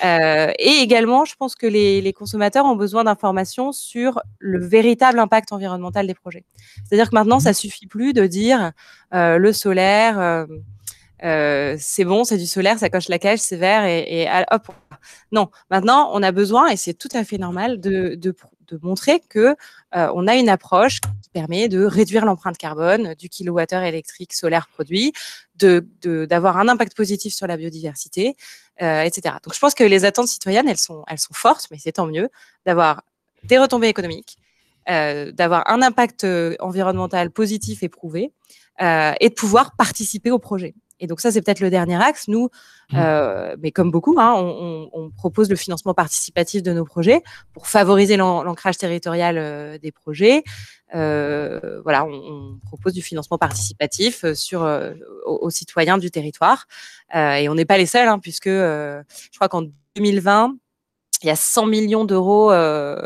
[0.06, 5.20] Heu et également, je pense que les les consommateurs ont besoin d'informations sur le véritable
[5.20, 6.46] impact environnemental des projets.
[6.86, 8.72] C'est-à-dire que maintenant, ça suffit plus de dire,
[9.16, 10.64] heu: «Le solaire, hem,
[11.26, 14.68] heu, c'est bon, c'est du solaire, ça coche la case, c'est vert et et hop».
[15.32, 18.18] Non, maintenant, on a besoin et c'est tout à fait normal de
[18.82, 19.56] montrer que, heu,
[20.16, 25.12] on a une approche qui permet de réduire l'empreinte carbone du kilowattheure électrique solaire produit,
[25.60, 28.36] d'avoir un impact positif sur la biodiversité,
[28.82, 29.40] heu et cetera.
[29.44, 32.30] Donc je pense que les attentes citoyennes, elles sont fortes, mais c'est tant mieux
[32.66, 33.04] d'avoir
[33.44, 34.38] des retombées économiques,
[34.90, 38.32] heu, d'avoir un impact, heu, environnemental positif et prouvé,
[38.80, 42.30] et de pouvoir participer au projet Et donc ça, c'est peut-être le dernier axe.
[42.30, 42.50] Nous,
[42.92, 42.98] mmh.
[42.98, 47.22] euh, mais comme beaucoup, hein, on, propose le financement participatif de nos projets
[47.54, 50.44] pour favoriser l'ancrage territorial euh, des projets.
[50.94, 54.62] voilà, on, propose du financement participatif sur
[55.26, 56.68] aux, citoyens du territoire.
[57.14, 59.64] et on n'est pas les seuls, hein, puisque je crois qu'en
[59.96, 60.56] 2020,
[61.24, 62.98] il y a 100 millions d'euros euh,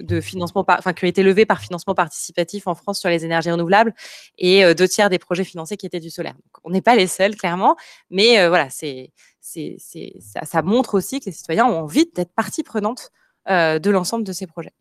[0.00, 3.50] de financement, enfin, qui ont été levés par financement participatif en France sur les énergies
[3.50, 3.94] renouvelables
[4.38, 6.34] et euh, deux tiers des projets financés qui étaient du solaire.
[6.64, 7.76] on n'est pas les seuls, clairement,
[8.10, 9.76] mais euh, voilà, c'est, c'est,
[10.20, 13.10] ça, ça, montre aussi que les citoyens ont envie d'être partie prenante
[13.48, 14.72] de l'ensemble de ces projets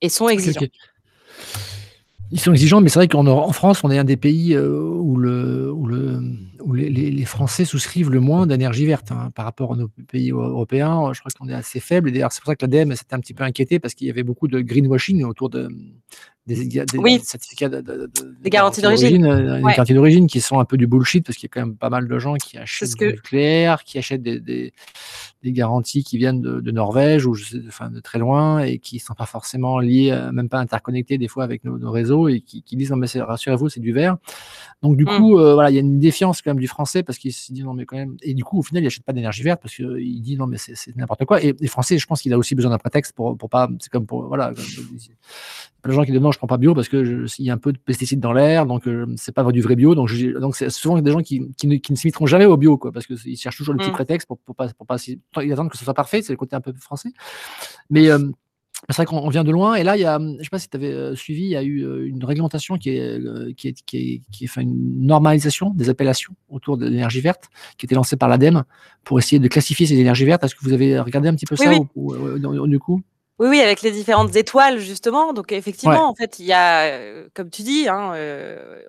[0.00, 0.66] et sont exigeants.
[2.32, 5.70] Ils sont exigeants, mais c'est vrai qu'en France, on est un des pays où, le,
[5.70, 6.20] où, le,
[6.62, 10.30] où les, les, Français souscrivent le moins d'énergie verte hein, par rapport à nos pays
[10.30, 11.12] européens.
[11.12, 12.08] Je crois qu'on est assez faible.
[12.08, 14.10] Et d'ailleurs, c'est pour ça que l'ADEME s'était un petit peu inquiété parce qu'il y
[14.10, 15.68] avait beaucoup de greenwashing autour de,
[16.46, 20.86] des, certificats de, des garanties d'origine, euh, des garanties d'origine qui sont un peu du
[20.86, 23.82] bullshit parce qu'il y a quand même pas mal de gens qui achètent du nucléaire,
[23.82, 24.72] qui achètent des,
[25.44, 27.34] garanties qui viennent de, Norvège ou
[27.66, 31.28] enfin, de très loin et qui sont pas forcément liées, euh, même pas interconnectés des
[31.28, 34.16] fois avec nos, réseaux et qui, disent mais rassurez-vous c'est du vert.
[34.82, 35.16] Donc du mmh.
[35.16, 37.52] coup euh, voilà il y a une défiance quand même du français parce qu'il se
[37.52, 39.60] dit non mais quand même et du coup au final il achète pas d'énergie verte
[39.60, 42.38] parce qu'il dit non mais c'est n'importe quoi et les Français je pense qu'il a
[42.38, 44.52] aussi besoin d'un prétexte pour, pour pas c'est comme pour voilà
[45.86, 47.58] les gens qui disent non, je prends pas bio parce que il y a un
[47.58, 49.94] peu de pesticides dans l'air, donc euh, c'est pas du vrai bio.
[49.94, 52.76] Donc, donc c'est souvent des gens qui, qui ne, qui ne s'imiteront jamais au bio,
[52.76, 53.94] quoi, parce qu'ils cherchent toujours le petit mmh.
[53.94, 54.96] prétexte pour, pour pas, pour pas
[55.42, 56.22] ils attendent que ce soit parfait.
[56.22, 57.10] C'est le côté un peu français.
[57.90, 58.30] Mais euh,
[58.88, 59.74] c'est vrai qu'on vient de loin.
[59.74, 61.56] Et là, il y a, je sais pas si tu avais euh, suivi, il y
[61.56, 65.70] a eu une réglementation qui est, qui est, qui est, qui est fait une normalisation
[65.70, 67.44] des appellations autour de l'énergie verte,
[67.78, 68.64] qui était lancée par l'ADEME
[69.04, 70.44] pour essayer de classifier ces énergies vertes.
[70.44, 73.02] Est-ce que vous avez regardé un petit peu ça du coup?
[73.38, 75.34] Oui, oui, avec les différentes étoiles, justement.
[75.34, 78.80] Donc, effectivement, en fait, il y a, euh, comme tu dis, hein, euh,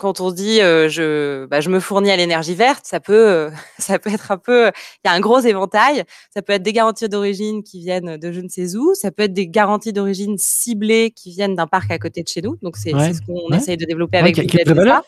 [0.00, 3.98] quand on dit euh, je, bah, je me fournis à l'énergie verte, ça peut, ça
[3.98, 4.70] peut être un peu.
[5.04, 6.04] Il y a un gros éventail.
[6.34, 8.94] Ça peut être des garanties d'origine qui viennent de je ne sais où.
[8.94, 12.40] Ça peut être des garanties d'origine ciblées qui viennent d'un parc à côté de chez
[12.40, 12.56] nous.
[12.62, 15.02] Donc, c'est ce qu'on essaye de développer avec qui, a de la valeur.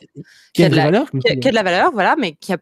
[0.52, 1.06] Qui a de la valeur.
[1.10, 2.58] Qui a de la valeur, voilà, mais qui a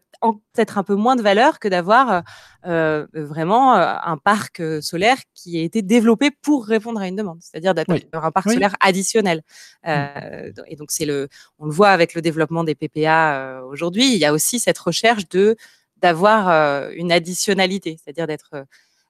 [0.53, 2.21] peut-être un peu moins de valeur que d'avoir euh,
[2.63, 7.39] vraiment euh, un parc euh, solaire qui a été développé pour répondre à une demande,
[7.41, 9.41] c'est-à-dire d'avoir un parc solaire additionnel.
[9.85, 9.91] Mmh.
[10.67, 11.27] et donc c'est le,
[11.59, 15.27] on le voit avec le développement des PPA aujourd'hui, il y a aussi cette recherche
[15.29, 15.55] de
[15.97, 16.49] d'avoir
[16.93, 18.65] une additionnalité, c'est-à-dire d'être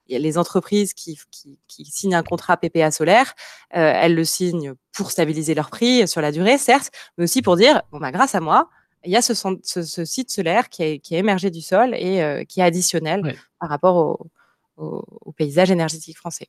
[0.08, 3.32] les entreprises qui, qui, qui, signent un contrat PPA solaire,
[3.70, 7.80] elles le signent pour stabiliser leur prix sur la durée, certes, mais aussi pour dire,
[7.92, 8.68] bon, bah, grâce à moi,
[9.04, 12.22] il y a ce, ce, site solaire qui est, qui est, émergé du sol et
[12.22, 14.30] euh, qui est additionnel par rapport au,
[14.76, 16.48] au, paysage énergétique français.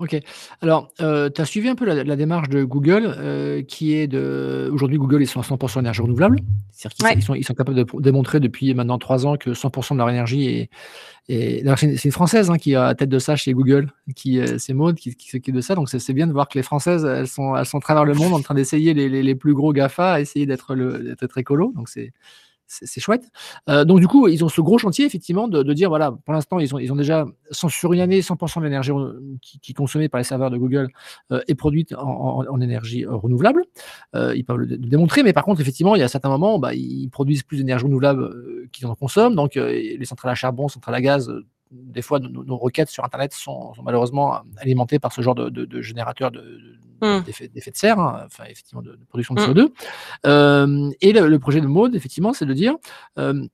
[0.00, 0.18] Ok.
[0.62, 4.70] Alors, euh, tu as suivi un peu la, démarche de Google, euh, qui est de.
[4.72, 6.40] Aujourd'hui, Google, ils sont à 100% énergie renouvelable.
[6.72, 9.98] C'est-à-dire qu'ils sont, ils sont, capables de démontrer depuis maintenant trois ans que 100% de
[9.98, 10.70] leur énergie est.
[11.76, 14.56] c'est une Française hein, qui est à la tête de ça chez Google, qui euh,
[14.56, 15.74] c'est Maud qui, qui s'occupe de ça.
[15.74, 18.14] Donc, c'est bien de voir que les Françaises, elles sont, elles sont à travers le
[18.14, 20.74] monde en train d'essayer les, les, les, plus gros GAFA, à essayer d'être
[21.36, 21.74] écolo.
[21.76, 22.14] Donc, c'est
[22.70, 23.30] c'est chouette.
[23.68, 26.60] Euh, donc, du coup, ils ont ce gros chantier, effectivement, de, dire voilà, pour l'instant,
[26.60, 28.92] ils ont, ils ont déjà, sur une année, 100% de l'énergie
[29.42, 30.88] qui, est consommée par les serveurs de Google
[31.32, 33.64] euh, est produite en, énergie euh, renouvelable.
[34.14, 37.08] ils peuvent le, démontrer, mais par contre, effectivement, il y a certains moments, bah, ils
[37.10, 39.34] produisent plus d'énergie renouvelable qu'ils en consomment.
[39.34, 41.32] Donc, les centrales à charbon, centrales à gaz,
[41.72, 46.30] des fois, nos, requêtes sur Internet sont, malheureusement alimentées par ce genre de, de générateurs
[47.00, 47.22] mmh.
[47.24, 49.44] d'effet de, serre, hein, enfin, effectivement, de, production de mmh.
[49.44, 49.68] CO2.
[50.26, 52.74] Euh, et le, projet de mode, effectivement, c'est de dire.
[53.18, 53.46] Euh,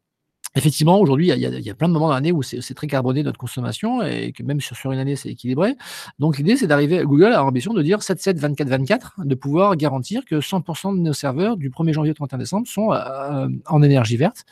[0.54, 3.38] effectivement, aujourd'hui, il y, a plein de moments dans l'année où c'est très carboné notre
[3.38, 5.74] consommation et que même sur, sur une année, c'est équilibré.
[6.18, 9.76] Donc, l'idée, c'est d'arriver, Google a l'ambition de dire 7, 7, 24, 24, de pouvoir
[9.76, 13.82] garantir que 100% de nos serveurs du 1er janvier au 31 décembre sont euh, en
[13.82, 14.44] énergie verte.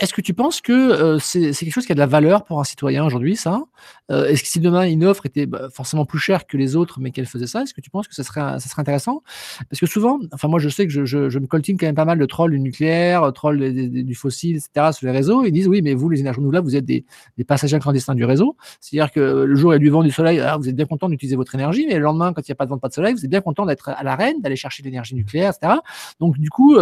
[0.00, 2.60] Est-ce que tu penses que euh, c'est quelque chose qui a de la valeur pour
[2.60, 3.64] un citoyen aujourd'hui, ça?
[4.12, 7.00] Euh, Est-ce que si demain une offre était bah, forcément plus chère que les autres,
[7.00, 9.22] mais qu'elle faisait ça, est-ce que tu penses que ça serait, ça serait intéressant?
[9.68, 11.96] Parce que souvent, enfin moi je sais que je, je, je, me coltine quand même
[11.96, 13.58] pas mal de trolls du nucléaire, euh, trolls
[14.04, 14.92] du fossile, etc.
[14.92, 15.44] sur les réseaux.
[15.44, 17.04] Ils disent oui, mais vous les énergies renouvelables, vous êtes des,
[17.36, 18.56] des passagers clandestins du réseau.
[18.80, 20.86] C'est-à-dire que le jour il y a du vent, du soleil, ah, vous êtes bien
[20.86, 22.88] content d'utiliser votre énergie, mais le lendemain, quand il n'y a pas de vent, pas
[22.88, 25.80] de soleil, vous êtes bien content d'être à l'arène, d'aller chercher l'énergie nucléaire, etc.
[26.20, 26.76] Donc du coup,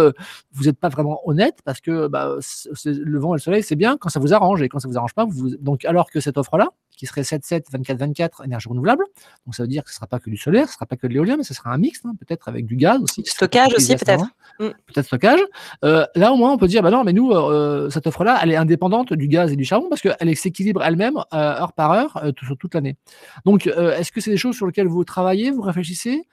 [0.53, 2.35] vous n'êtes pas vraiment honnête parce que bah,
[3.09, 4.97] le vent et le soleil, c'est bien quand ça vous arrange et quand ça vous
[4.97, 5.55] arrange pas, vous...
[5.57, 9.05] donc alors que cette offre-là, qui serait 7-7, 24-24 énergie renouvelable,
[9.45, 10.85] donc ça veut dire que ce ne sera pas que du solaire, ce ne sera
[10.87, 13.23] pas que de l'éolien, mais ce sera un mix, hein, peut-être avec du gaz aussi.
[13.25, 14.25] Stockage aussi, peut-être.
[14.59, 14.69] Mm.
[14.87, 15.39] Peut-être stockage.
[15.85, 18.51] Euh, là, au moins, on peut dire, bah non, mais nous, euh, cette offre-là, elle
[18.51, 22.23] est indépendante du gaz et du charbon parce qu'elle s'équilibre elle-même euh, heure par heure
[22.43, 22.97] sur toute l'année.
[23.45, 26.23] Donc, est-ce que c'est des choses sur lesquelles vous travaillez, vous réfléchissez?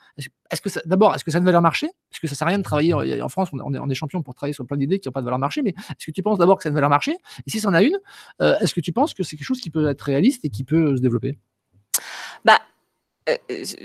[0.85, 1.91] D'abord, est-ce que ça a une valeur marché?
[2.11, 4.23] Parce que ça sert à rien de travailler en, France, on est, on est champion
[4.23, 6.23] pour travailler sur plein d'idées qui n'ont pas de valeur marché, mais est-ce que tu
[6.23, 7.17] penses d'abord que ça a une valeur marché?
[7.47, 7.99] Et si ça en a une,
[8.41, 10.65] euh, est-ce que tu penses que c'est quelque chose qui peut être réaliste et qui
[10.65, 11.39] peut se développer?
[12.45, 12.59] Bah,
[13.29, 13.37] euh,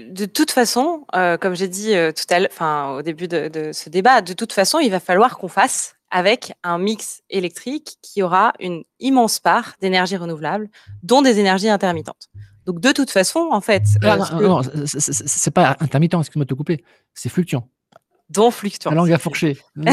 [0.09, 4.53] de toute façon, euh, comme j'ai dit au début de, de, ce débat, de toute
[4.53, 9.75] façon, il va falloir qu'on fasse avec un mix électrique qui aura une immense part
[9.79, 10.69] d'énergie renouvelable,
[11.03, 12.29] dont des énergies intermittentes.
[12.69, 16.83] Donc de toute façon, en fait, ah, non, c'est pas intermittent, excuse-moi de te couper,
[17.15, 17.67] c'est fluctuant.
[18.29, 18.91] Dont fluctuant.
[18.91, 19.57] La langue à fourcher.
[19.75, 19.91] non,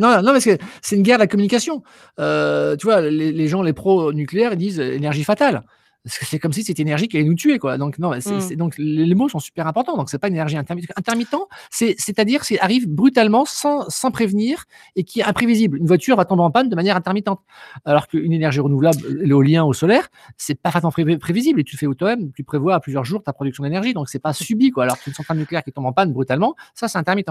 [0.00, 1.82] non, non, parce que c'est une guerre de la communication.
[2.18, 5.62] Euh, tu vois, les, les gens, les pros nucléaires, ils disent énergie fatale
[6.06, 7.78] c'est comme si cette énergie qui allait nous tuer, quoi.
[7.78, 8.54] Donc, non, mmh.
[8.56, 9.96] donc les, mots sont super importants.
[9.96, 10.96] Donc, c'est pas une énergie intermittente.
[10.96, 11.34] Intermittent,
[11.70, 15.78] c'est-à-dire c'est arrive brutalement, sans, sans prévenir et qui est imprévisible.
[15.78, 17.40] Une voiture va tomber en panne de manière intermittente.
[17.84, 21.60] Alors qu'une énergie renouvelable, l'éolien au solaire, c'est parfaitement prévisible.
[21.60, 23.94] Et tu fais toi-même, tu prévois à plusieurs jours ta production d'énergie.
[23.94, 24.84] Donc, c'est pas subi, quoi.
[24.84, 27.30] Alors qu'une centrale nucléaire qui tombe en panne brutalement, ça, c'est intermittent.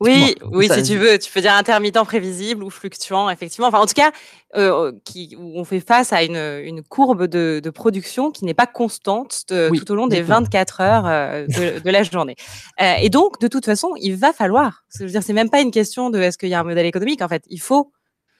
[0.00, 3.68] Oui, oui, si tu veux, tu peux dire intermittent prévisible ou fluctuant, effectivement.
[3.68, 4.12] Enfin, en tout cas,
[4.56, 8.66] euh, qui, on fait face à une, une courbe de, de, production qui n'est pas
[8.66, 12.36] constante tout au long des 24 heures euh, de, de, la journée.
[12.82, 14.84] Euh, et donc, de toute façon, il va falloir.
[14.94, 16.84] Je veux dire, c'est même pas une question de est-ce qu'il y a un modèle
[16.84, 17.22] économique.
[17.22, 17.90] En fait, il faut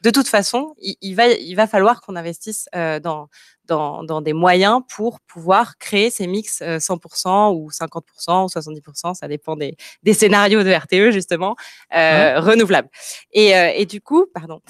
[0.07, 3.29] de toute façon, il, va, il va falloir qu'on investisse euh, dans,
[3.65, 9.15] dans, dans, des moyens pour pouvoir créer ces mix 100% euh, ou 50% ou 70%,
[9.15, 11.57] ça dépend des, des scénarios de RTE justement,
[11.93, 12.89] euh, renouvelables.
[13.33, 14.61] Et, euh, et, du coup, pardon,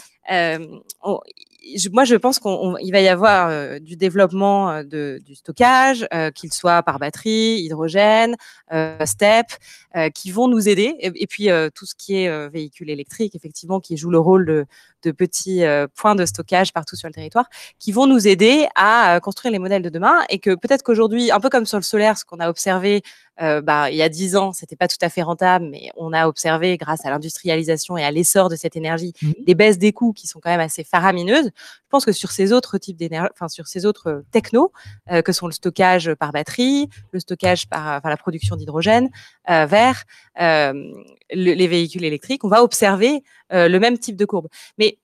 [1.02, 1.20] on,
[1.92, 6.30] moi, je pense qu'il va y avoir euh, du développement euh, de, du stockage, euh,
[6.30, 8.36] qu'il soit par batterie, hydrogène,
[9.04, 9.46] STEP,
[10.14, 10.94] qui vont nous aider.
[11.00, 14.66] Et, puis, tout ce qui est véhicule électrique, effectivement, qui joue le rôle de,
[15.04, 15.62] de petits
[15.94, 17.48] points de stockage partout sur le territoire,
[17.78, 20.22] qui vont nous aider à construire les modèles de demain.
[20.28, 23.02] Et que peut-être qu'aujourd'hui, un peu comme sur le solaire, ce qu'on a observé
[23.40, 26.12] euh, bah, il y a dix ans, c'était pas tout à fait rentable, mais on
[26.12, 29.92] a observé, grâce à l'industrialisation et à l'essor de cette énergie, mmh des baisses des
[29.92, 31.46] coûts qui sont quand même assez faramineuses.
[31.54, 34.72] Je pense que sur ces autres types d'énergie, enfin sur ces autres euh, technos,
[35.12, 39.08] euh, que sont le stockage par batterie, le stockage par enfin, la production d'hydrogène
[39.50, 40.04] euh, vert,
[40.38, 44.48] les véhicules électriques, on va observer le même type de courbe.
[44.78, 44.98] Mais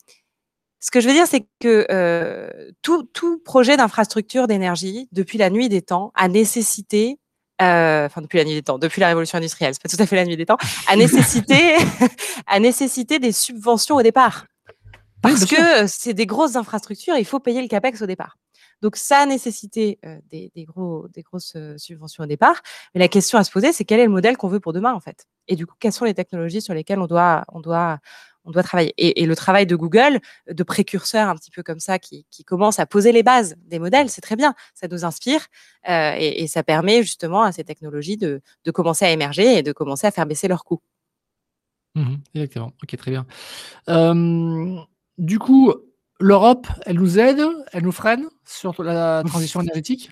[0.82, 5.48] ce que je veux dire, c'est que euh, tout, tout, projet d'infrastructure d'énergie, depuis la
[5.48, 7.20] nuit des temps, a nécessité
[7.60, 10.06] euh, enfin depuis la nuit des temps, depuis la révolution industrielle, c'est pas tout à
[10.06, 10.56] fait la nuit des temps,
[10.88, 11.76] a nécessité,
[12.46, 14.46] a nécessité des subventions au départ.
[15.20, 18.36] Parce que c'est des grosses infrastructures, il faut payer le capex au départ.
[18.82, 22.60] Donc ça a nécessité euh, des, des, gros, des grosses euh, subventions au départ.
[22.94, 24.92] Mais la question à se poser, c'est quel est le modèle qu'on veut pour demain
[24.92, 25.26] en fait?
[25.46, 27.98] Et du coup, quelles sont les technologies sur lesquelles on doit, on doit,
[28.44, 28.92] on doit travailler.
[28.96, 30.20] Et, le travail de Google,
[30.50, 34.08] de précurseur un petit peu comme ça, qui, commence à poser les bases des modèles,
[34.08, 34.54] c'est très bien.
[34.74, 35.46] Ça nous inspire
[35.88, 40.06] euh, et, ça permet justement à ces technologies de, commencer à émerger et de commencer
[40.06, 40.80] à faire baisser leurs coûts.
[41.94, 42.72] Mmh exactement.
[42.82, 43.26] Ok, très bien.
[45.18, 45.72] du coup,
[46.18, 50.10] l'Europe, elle nous aide, elle nous freine sur la transition énergétique?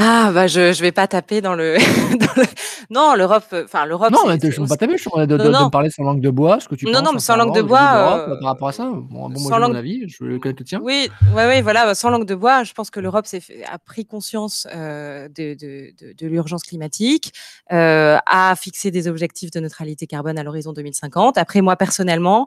[0.00, 1.76] Ah bah je je vais pas taper dans le,
[2.18, 2.46] dans le...
[2.88, 5.36] non l'Europe euh, enfin l'Europe non mais je ne pas taper je suis de, de,
[5.36, 7.36] de, me parler sans langue de bois ce que tu non penses, non mais sans
[7.36, 8.84] langue de bois euh, par rapport à ça.
[8.84, 9.72] Bon, bon moi langue...
[9.72, 12.72] mon avis je connais le tien oui ouais ouais voilà sans langue de bois je
[12.74, 13.26] pense que l'Europe
[13.70, 17.32] a pris conscience euh, de, de, de, de l'urgence climatique
[17.72, 22.46] euh, a fixé des objectifs de neutralité carbone à l'horizon 2050 après moi personnellement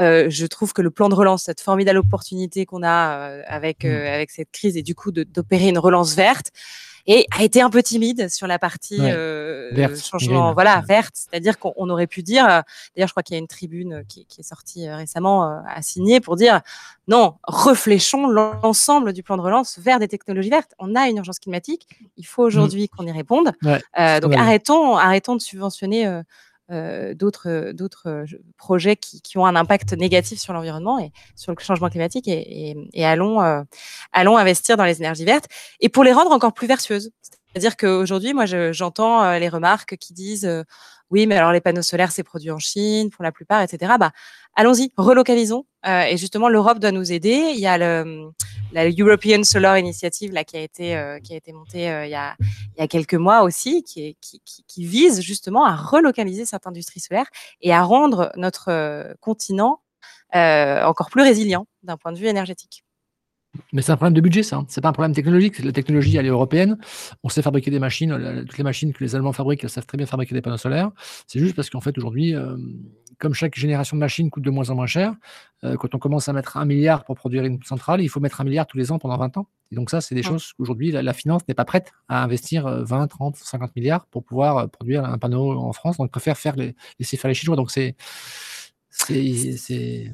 [0.00, 3.84] euh, je trouve que le plan de relance, cette formidable opportunité qu'on a euh, avec,
[3.84, 3.88] mmh.
[3.88, 6.50] euh, avec cette crise et du coup d'opérer une relance verte,
[7.06, 11.14] et a été un peu timide sur la partie euh, changement voilà verte.
[11.14, 14.40] C'est-à-dire qu'on aurait pu dire d'ailleurs je crois qu'il y a une tribune qui, qui
[14.40, 16.60] est sortie récemment à signer pour dire
[17.08, 20.74] non refléchons l'ensemble du plan de relance vers des technologies vertes.
[20.78, 21.88] On a une urgence climatique.
[22.16, 22.46] Il faut mmh.
[22.46, 23.52] aujourd'hui qu'on y réponde.
[23.98, 26.22] Euh, donc arrêtons arrêtons de subventionner euh,
[26.68, 28.24] d'autres euh, d'autres euh,
[28.56, 33.04] projets qui, qui, ont un impact négatif sur l'environnement et sur le changement climatique et
[33.04, 33.40] allons
[34.12, 35.48] allons investir dans les énergies vertes
[35.80, 37.10] et pour les rendre encore plus vertueuses.
[37.52, 40.48] C'est-à-dire qu'aujourd'hui, moi, j'entends les remarques qui disent
[41.12, 43.92] oui, mais alors les panneaux solaires, c'est produit en Chine pour la plupart, etc.
[44.00, 44.10] Bah,
[44.56, 45.66] allons-y, relocalisons.
[45.86, 47.52] et justement, l'Europe doit nous aider.
[47.54, 47.78] Il y a
[48.72, 51.18] la European Solar Initiative là qui a été euh,
[51.52, 52.34] montée euh, il, y a,
[52.76, 54.16] il y quelques mois aussi, qui,
[54.78, 57.26] vise justement à relocaliser cette industrie solaire
[57.60, 59.80] et à rendre notre euh, continent
[60.34, 62.84] encore plus résilient d'un point de vue énergétique.
[63.72, 64.56] Mais c'est un problème de budget, ça.
[64.56, 64.66] Hein.
[64.68, 65.58] C'est pas un problème technologique.
[65.58, 66.78] La technologie, elle est européenne.
[67.22, 68.44] On sait fabriquer des machines.
[68.48, 70.90] Toutes les machines que les Allemands fabriquent, elles savent très bien fabriquer des panneaux solaires.
[71.26, 72.34] C'est juste parce qu'en fait, aujourd'hui,
[73.18, 75.14] comme chaque génération de machines coûte de moins en moins cher,
[75.64, 78.40] euh, quand on commence à mettre un milliard pour produire une centrale, il faut mettre
[78.40, 79.46] un milliard tous les ans pendant 20 ans.
[79.70, 83.06] Et donc ça, c'est des choses qu'aujourd'hui, la, finance n'est pas prête à investir 20,
[83.06, 85.98] 30, 50 milliards pour pouvoir produire un panneau en France.
[85.98, 87.56] Donc, préfère faire les, laisser faire les Chinois.
[87.56, 87.94] Donc c'est
[88.90, 90.12] c'est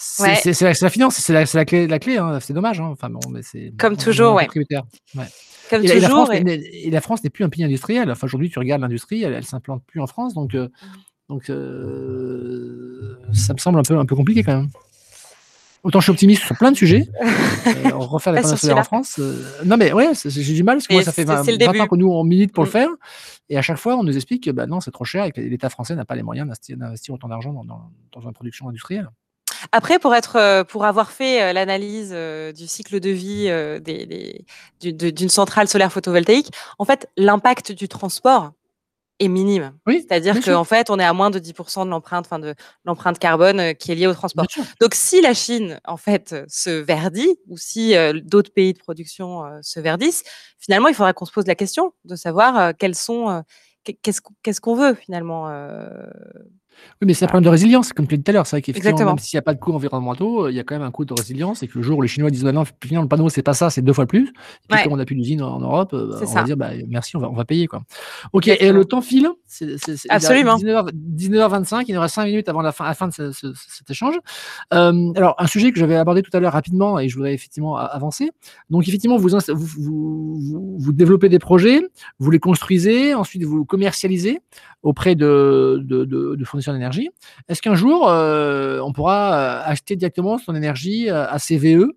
[0.00, 2.38] c'est la, finance, c'est la, la, clé, la clé hein.
[2.40, 2.80] c'est dommage.
[2.80, 2.90] Hein.
[2.92, 3.40] Enfin, bon, mais
[3.78, 4.46] Comme toujours, ouais.
[4.46, 6.32] Comme et, toujours.
[6.32, 6.90] Et...
[6.90, 8.08] la France n'est plus un pays industriel.
[8.10, 10.34] Enfin, aujourd'hui, tu regardes l'industrie, elle, ne s'implante plus en France.
[10.34, 10.68] Donc, euh,
[11.28, 14.68] donc euh, ça me semble un peu, un peu compliqué quand même.
[15.82, 17.08] Autant je suis optimiste sur plein de sujets.
[17.66, 19.16] euh, refaire les panneaux en France.
[19.18, 21.86] Euh, non, mais ouais, j'ai du mal parce que moi, ça fait 20, 20 ans
[21.86, 22.72] que nous, on milite pour le mm.
[22.72, 22.88] faire.
[23.48, 25.40] Et à chaque fois, on nous explique que bah, non, c'est trop cher et que
[25.40, 29.08] l'État français n'a pas les moyens d'investir autant d'argent dans, dans, dans, une production industrielle.
[29.72, 33.48] Après, pour, être, euh, pour avoir fait euh, l'analyse euh, du cycle de vie
[34.80, 38.52] d'une centrale solaire photovoltaïque, en fait, l'impact du transport
[39.20, 39.72] est minime.
[39.86, 43.18] Oui, C'est-à-dire qu'en fait, on est à moins de 10% de l'empreinte, enfin de l'empreinte
[43.18, 44.46] carbone qui est liée au transport.
[44.80, 49.80] Donc, si la Chine, en fait, se verdit, ou si d'autres pays de production se
[49.80, 50.22] verdissent,
[50.60, 53.42] finalement, il faudra qu'on se pose la question de savoir quels sont,
[53.82, 55.48] qu'est-ce qu'on veut finalement
[57.00, 58.46] oui, mais c'est un problème de résilience, comme tu l'as dit tout à l'heure.
[58.46, 60.74] C'est vrai qu'effectivement, même s'il n'y a pas de coûts environnementaux, il y a quand
[60.74, 61.62] même un coût de résilience.
[61.62, 63.54] Et que le jour où les Chinois disent bah non, finalement, le panneau, c'est pas
[63.54, 64.28] ça, c'est deux fois plus.
[64.28, 64.32] Et
[64.68, 67.20] puis, comme on n'a plus d'usine en, Europe, euh, on va dire bah, merci, on
[67.20, 67.66] va, on va payer.
[67.66, 67.82] Quoi.
[68.32, 69.28] Ok, et le temps file.
[69.46, 69.76] C'est,
[70.08, 70.58] Absolument.
[70.58, 74.18] 19h, 25 il nous reste 5 minutes avant la fin, la fin de cet échange.
[74.74, 77.76] Euh, alors, un sujet que j'avais abordé tout à l'heure rapidement et je voudrais effectivement
[77.76, 78.30] avancer.
[78.70, 81.82] Donc, effectivement, vous, vous, vous, développez des projets,
[82.18, 84.40] vous les construisez, ensuite vous commercialisez
[84.82, 87.10] auprès de, de, de, de fournisseurs d'énergie.
[87.48, 91.90] Est-ce qu'un jour, euh, on pourra euh, acheter directement son énergie euh, à CVE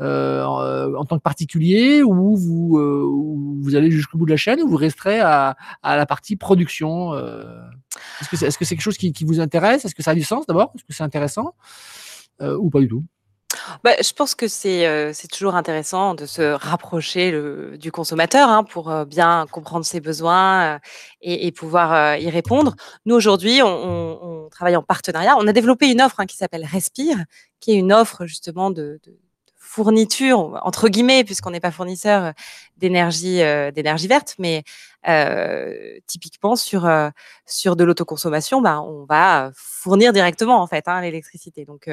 [0.00, 4.76] en, tant que particulier ou vous, vous allez jusqu'au bout de la chaîne ou vous
[4.76, 5.54] resterez à,
[5.84, 9.84] la partie production Est-ce que c'est est -ce quelque chose qui, qui vous intéresse?
[9.84, 10.72] Est-ce que ça a du sens d'abord?
[10.74, 11.54] Est-ce que c'est intéressant?
[12.40, 13.04] Ou pas du tout?
[13.84, 17.32] Bah, je pense que c'est, c'est toujours intéressant de se rapprocher
[17.76, 20.80] du consommateur, hein, pour, bien comprendre ses besoins,
[21.20, 22.74] et pouvoir, y répondre.
[23.06, 25.36] Nous, aujourd'hui, on travaille en partenariat.
[25.38, 27.16] On a développé une offre, hein, qui s'appelle Respire,
[27.60, 29.00] qui est une offre justement de
[29.72, 32.34] fourniture entre guillemets puisqu'on n'est pas fournisseur
[32.76, 33.38] d'énergie
[34.06, 34.64] verte mais
[36.06, 36.86] typiquement sur
[37.46, 41.88] sur de l'autoconsommation bah on va fournir directement en fait hein, l'électricité donc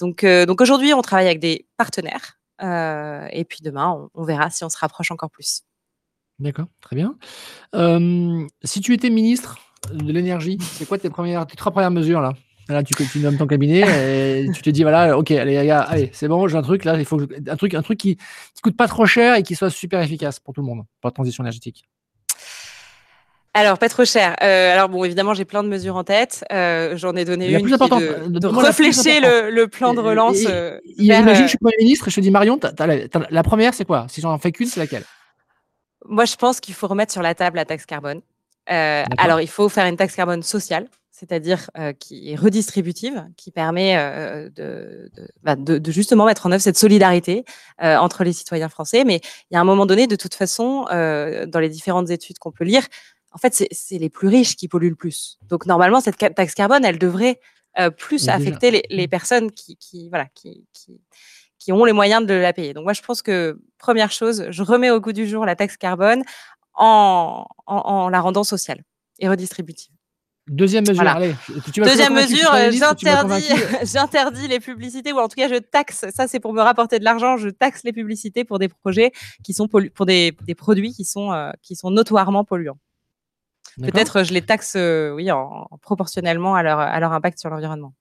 [0.00, 2.38] donc, euh, donc aujourd'hui, on travaille avec des partenaires.
[2.62, 5.62] Euh, et puis demain, on, verra si on se rapproche encore plus.
[6.38, 7.16] D'accord, très bien.
[8.64, 9.58] si tu étais ministre
[9.92, 12.32] de l'énergie, c'est quoi tes, premières, tes trois premières mesures là?
[12.68, 13.82] Là, tu, tu nommes ton cabinet
[14.42, 17.04] et tu te dis voilà, ok, allez, allez, c'est bon, j'ai un truc là, il
[17.04, 20.00] faut un truc, un truc qui, qui coûte pas trop cher et qui soit super
[20.00, 21.84] efficace pour tout le monde, pour la transition énergétique.
[23.56, 24.36] Alors, pas trop cher.
[24.42, 26.44] Euh, alors, bon, évidemment, j'ai plein de mesures en tête.
[26.52, 30.36] Euh, j'en ai donné une qui de, de réfléchir le, le, plan de relance.
[30.46, 32.60] Euh, imagine, je suis Premier ministre et je te dis, Marion,
[33.30, 34.08] la première, c'est quoi?
[34.10, 35.04] Si j'en fais qu'une, c'est laquelle?
[36.04, 38.20] Moi, je pense qu'il faut remettre sur la table la taxe carbone.
[38.66, 43.96] alors, il faut faire une taxe carbone sociale, c'est-à-dire qui est redistributive, qui permet
[45.42, 47.46] bah, de, de, justement mettre en œuvre cette solidarité
[47.80, 49.04] entre les citoyens français.
[49.04, 52.52] Mais il y a un moment donné, de toute façon, dans les différentes études qu'on
[52.52, 52.82] peut lire,
[53.36, 55.38] en fait, c'est les plus riches qui polluent le plus.
[55.50, 57.38] Donc, normalement, cette taxe carbone, elle devrait
[57.78, 59.10] euh, plus affecter les, mmh.
[59.10, 60.64] personnes qui, voilà, qui,
[61.58, 62.72] qui, ont les moyens de la payer.
[62.72, 65.76] Donc, moi, je pense que, première chose, je remets au goût du jour la taxe
[65.76, 66.22] carbone
[66.72, 68.82] en, en, la rendant sociale
[69.18, 69.92] et redistributive.
[70.48, 71.34] Deuxième mesure, allez.
[71.76, 72.50] Deuxième mesure,
[73.82, 77.04] j'interdis les publicités, ou en tout cas, je taxe, ça c'est pour me rapporter de
[77.04, 79.12] l'argent, je taxe les publicités pour des projets
[79.44, 82.78] qui sont pour des, des produits qui sont, euh, qui sont notoirement polluants.
[83.80, 87.92] Peut-être je les taxe, euh, oui, en, proportionnellement à leur, à leur impact sur l'environnement.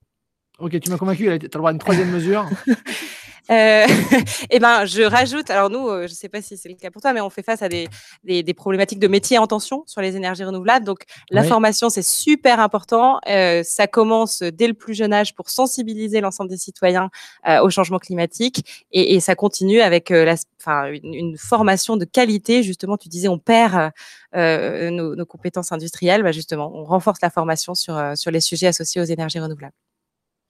[0.60, 2.48] Ok, tu m'as convaincu, tu as le droit à une troisième mesure.
[3.52, 3.86] Euh,
[4.50, 6.90] eh ben, je rajoute, alors nous, euh, je ne sais pas si c'est le cas
[6.90, 7.88] pour toi, mais on fait face à des,
[8.24, 10.86] des, des, problématiques de métiers en tension sur les énergies renouvelables.
[10.86, 13.20] Donc, la formation, c'est super important.
[13.28, 17.10] Euh, ça commence dès le plus jeune âge pour sensibiliser l'ensemble des citoyens
[17.48, 22.06] euh, au changement climatique et, et, ça continue avec la, enfin, une, une, formation de
[22.06, 22.64] qualité.
[22.64, 23.92] Justement, tu disais, on perd
[24.34, 26.24] nos, nos, compétences industrielles.
[26.24, 29.74] Bah, justement, on renforce la formation sur, sur les sujets associés aux énergies renouvelables.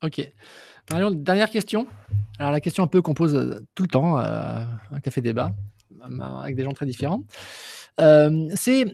[0.04, 0.32] Ok.
[0.90, 1.88] Dernière question.
[2.38, 5.52] Alors, la question un peu qu'on pose euh, tout le temps, euh, un café débat,
[6.02, 7.24] euh, avec des gens très différents.
[8.56, 8.86] c'est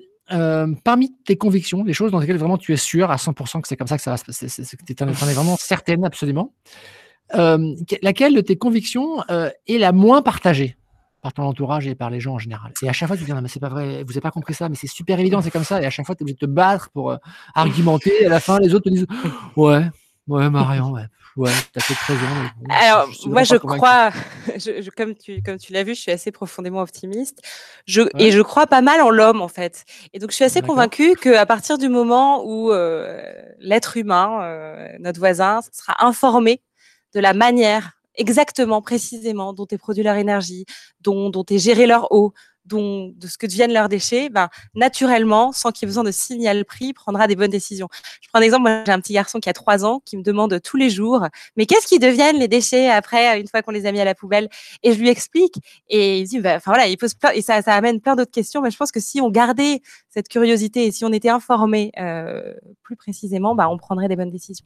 [0.85, 3.75] parmi tes convictions, les choses dans lesquelles vraiment tu es sûr à 100% que c'est
[3.75, 6.53] comme ça que ça va se passer, que tu en es vraiment certaine, absolument.
[7.33, 10.77] laquelle de tes convictions est la moins partagée
[11.21, 12.71] par ton entourage et par les gens en général?
[12.81, 14.53] Et à chaque fois, tu dis, non, mais c'est pas vrai, vous n'avez pas compris
[14.53, 15.81] ça, mais c'est super évident, c'est comme ça.
[15.81, 17.17] Et à chaque fois, tu es obligé de te battre pour
[17.53, 18.13] argumenter.
[18.21, 19.07] Et à la fin, les autres te disent,
[19.57, 19.83] ouais,
[20.29, 21.07] ouais, Marion, ouais
[21.37, 22.25] Ouais, tu as peut-être raison.
[22.69, 24.11] Alors, moi, je crois,
[24.57, 27.39] je, comme tu, comme tu l'as vu, je suis assez profondément optimiste.
[27.85, 29.85] Je, Et je crois pas mal en l'homme, en fait.
[30.13, 33.21] Et donc, je suis assez convaincue qu'à partir du moment où euh,
[33.59, 36.61] l'être humain, euh, notre voisin, sera informé
[37.13, 40.65] de la manière exactement, précisément, dont est produit leur énergie,
[40.99, 42.33] dont, dont est gérée leur eau,
[42.65, 46.11] dont, de ce que deviennent leurs déchets, ben, naturellement, sans qu'il y ait besoin de
[46.11, 47.87] signal prix, prendra des bonnes décisions.
[48.21, 50.23] Je prends un exemple, moi j'ai un petit garçon qui a trois ans qui me
[50.23, 53.85] demande tous les jours, mais qu'est-ce qui deviennent les déchets après, une fois qu'on les
[53.85, 54.49] a mis à la poubelle?
[54.83, 55.55] Et je lui explique,
[55.89, 58.31] et il dit, ben, enfin voilà, il pose plein, et ça, ça amène plein d'autres
[58.31, 61.91] questions, mais je pense que si on gardait cette curiosité et si on était informé
[61.99, 62.53] euh,
[62.83, 64.65] plus précisément, ben, on prendrait des bonnes décisions.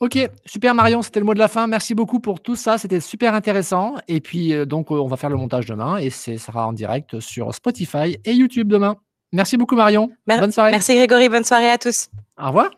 [0.00, 1.66] Ok, super Marion, c'était le mot de la fin.
[1.66, 3.94] Merci beaucoup pour tout ça, c'était super intéressant.
[4.08, 7.20] Et puis euh, donc on va faire le montage demain et ça sera en direct
[7.20, 8.96] sur Spotify et YouTube demain.
[9.32, 10.10] Merci beaucoup Marion.
[10.26, 10.72] bonne soirée.
[10.72, 12.08] Merci Grégory, bonne soirée à tous.
[12.40, 12.70] Au revoir.